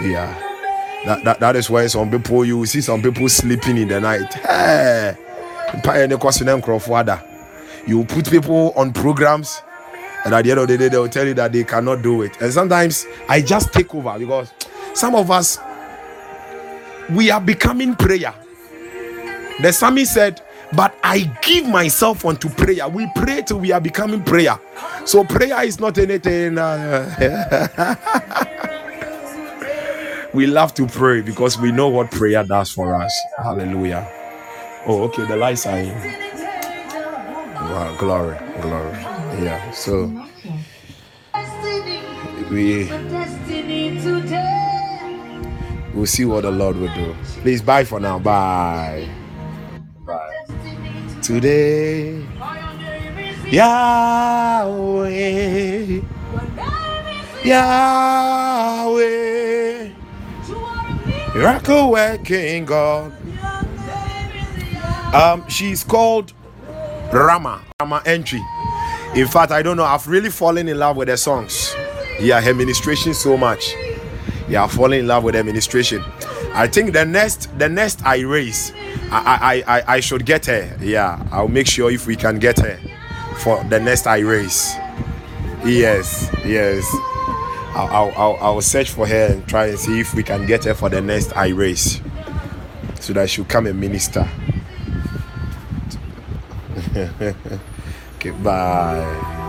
[0.00, 0.32] Yeah.
[1.04, 4.32] That, that, that is why some people you see some people sleeping in the night.
[4.34, 5.16] Hey,
[7.86, 9.62] you put people on programs
[10.24, 12.22] and at the end of the day, they will tell you that they cannot do
[12.22, 12.40] it.
[12.40, 14.52] And sometimes I just take over because
[14.94, 15.58] some of us
[17.10, 18.32] we are becoming prayer.
[19.60, 20.40] The psalmist said,
[20.76, 22.88] But I give myself unto prayer.
[22.88, 24.58] We pray till we are becoming prayer.
[25.06, 26.58] So prayer is not anything.
[26.58, 27.96] Uh,
[30.34, 33.14] we love to pray because we know what prayer does for us.
[33.38, 34.08] Hallelujah.
[34.86, 35.26] Oh, okay.
[35.26, 35.94] The lights are in.
[37.54, 38.92] Wow, glory, glory.
[39.44, 39.70] Yeah.
[39.72, 40.12] So
[42.50, 42.90] we
[45.94, 47.14] we'll see what the Lord will do.
[47.42, 48.18] Please bye for now.
[48.18, 49.08] Bye.
[50.06, 50.61] Bye.
[51.22, 52.26] Today,
[53.48, 55.10] Yahweh,
[57.44, 58.98] Yahweh,
[61.32, 63.12] miracle working God.
[65.14, 66.32] Um, she's called
[67.12, 68.42] Rama, Rama Entry.
[69.14, 69.84] In fact, I don't know.
[69.84, 71.72] I've really fallen in love with her songs.
[72.18, 73.76] Yeah, her ministration so much.
[74.48, 76.02] Yeah, I've fallen in love with her ministration.
[76.52, 78.72] I think the next, the next I raise,
[79.10, 80.76] I, I, I, I should get her.
[80.80, 82.78] Yeah, I'll make sure if we can get her
[83.38, 84.74] for the next I race.
[85.64, 86.84] Yes, yes.
[87.74, 90.74] I'll, I'll, I'll, search for her and try and see if we can get her
[90.74, 92.02] for the next I race
[93.00, 94.28] so that she'll come and minister.
[98.16, 99.40] okay, bye.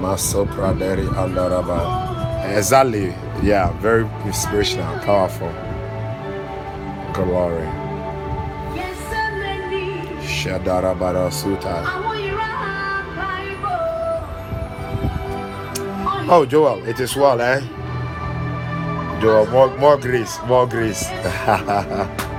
[0.00, 2.56] Maso Praderi Andaraba.
[2.56, 3.14] Exactly.
[3.42, 5.52] Yeah, very inspirational, powerful.
[16.32, 17.60] Oh, Joel, it is well, eh?
[19.20, 21.04] Joel, more, more grace, more grace.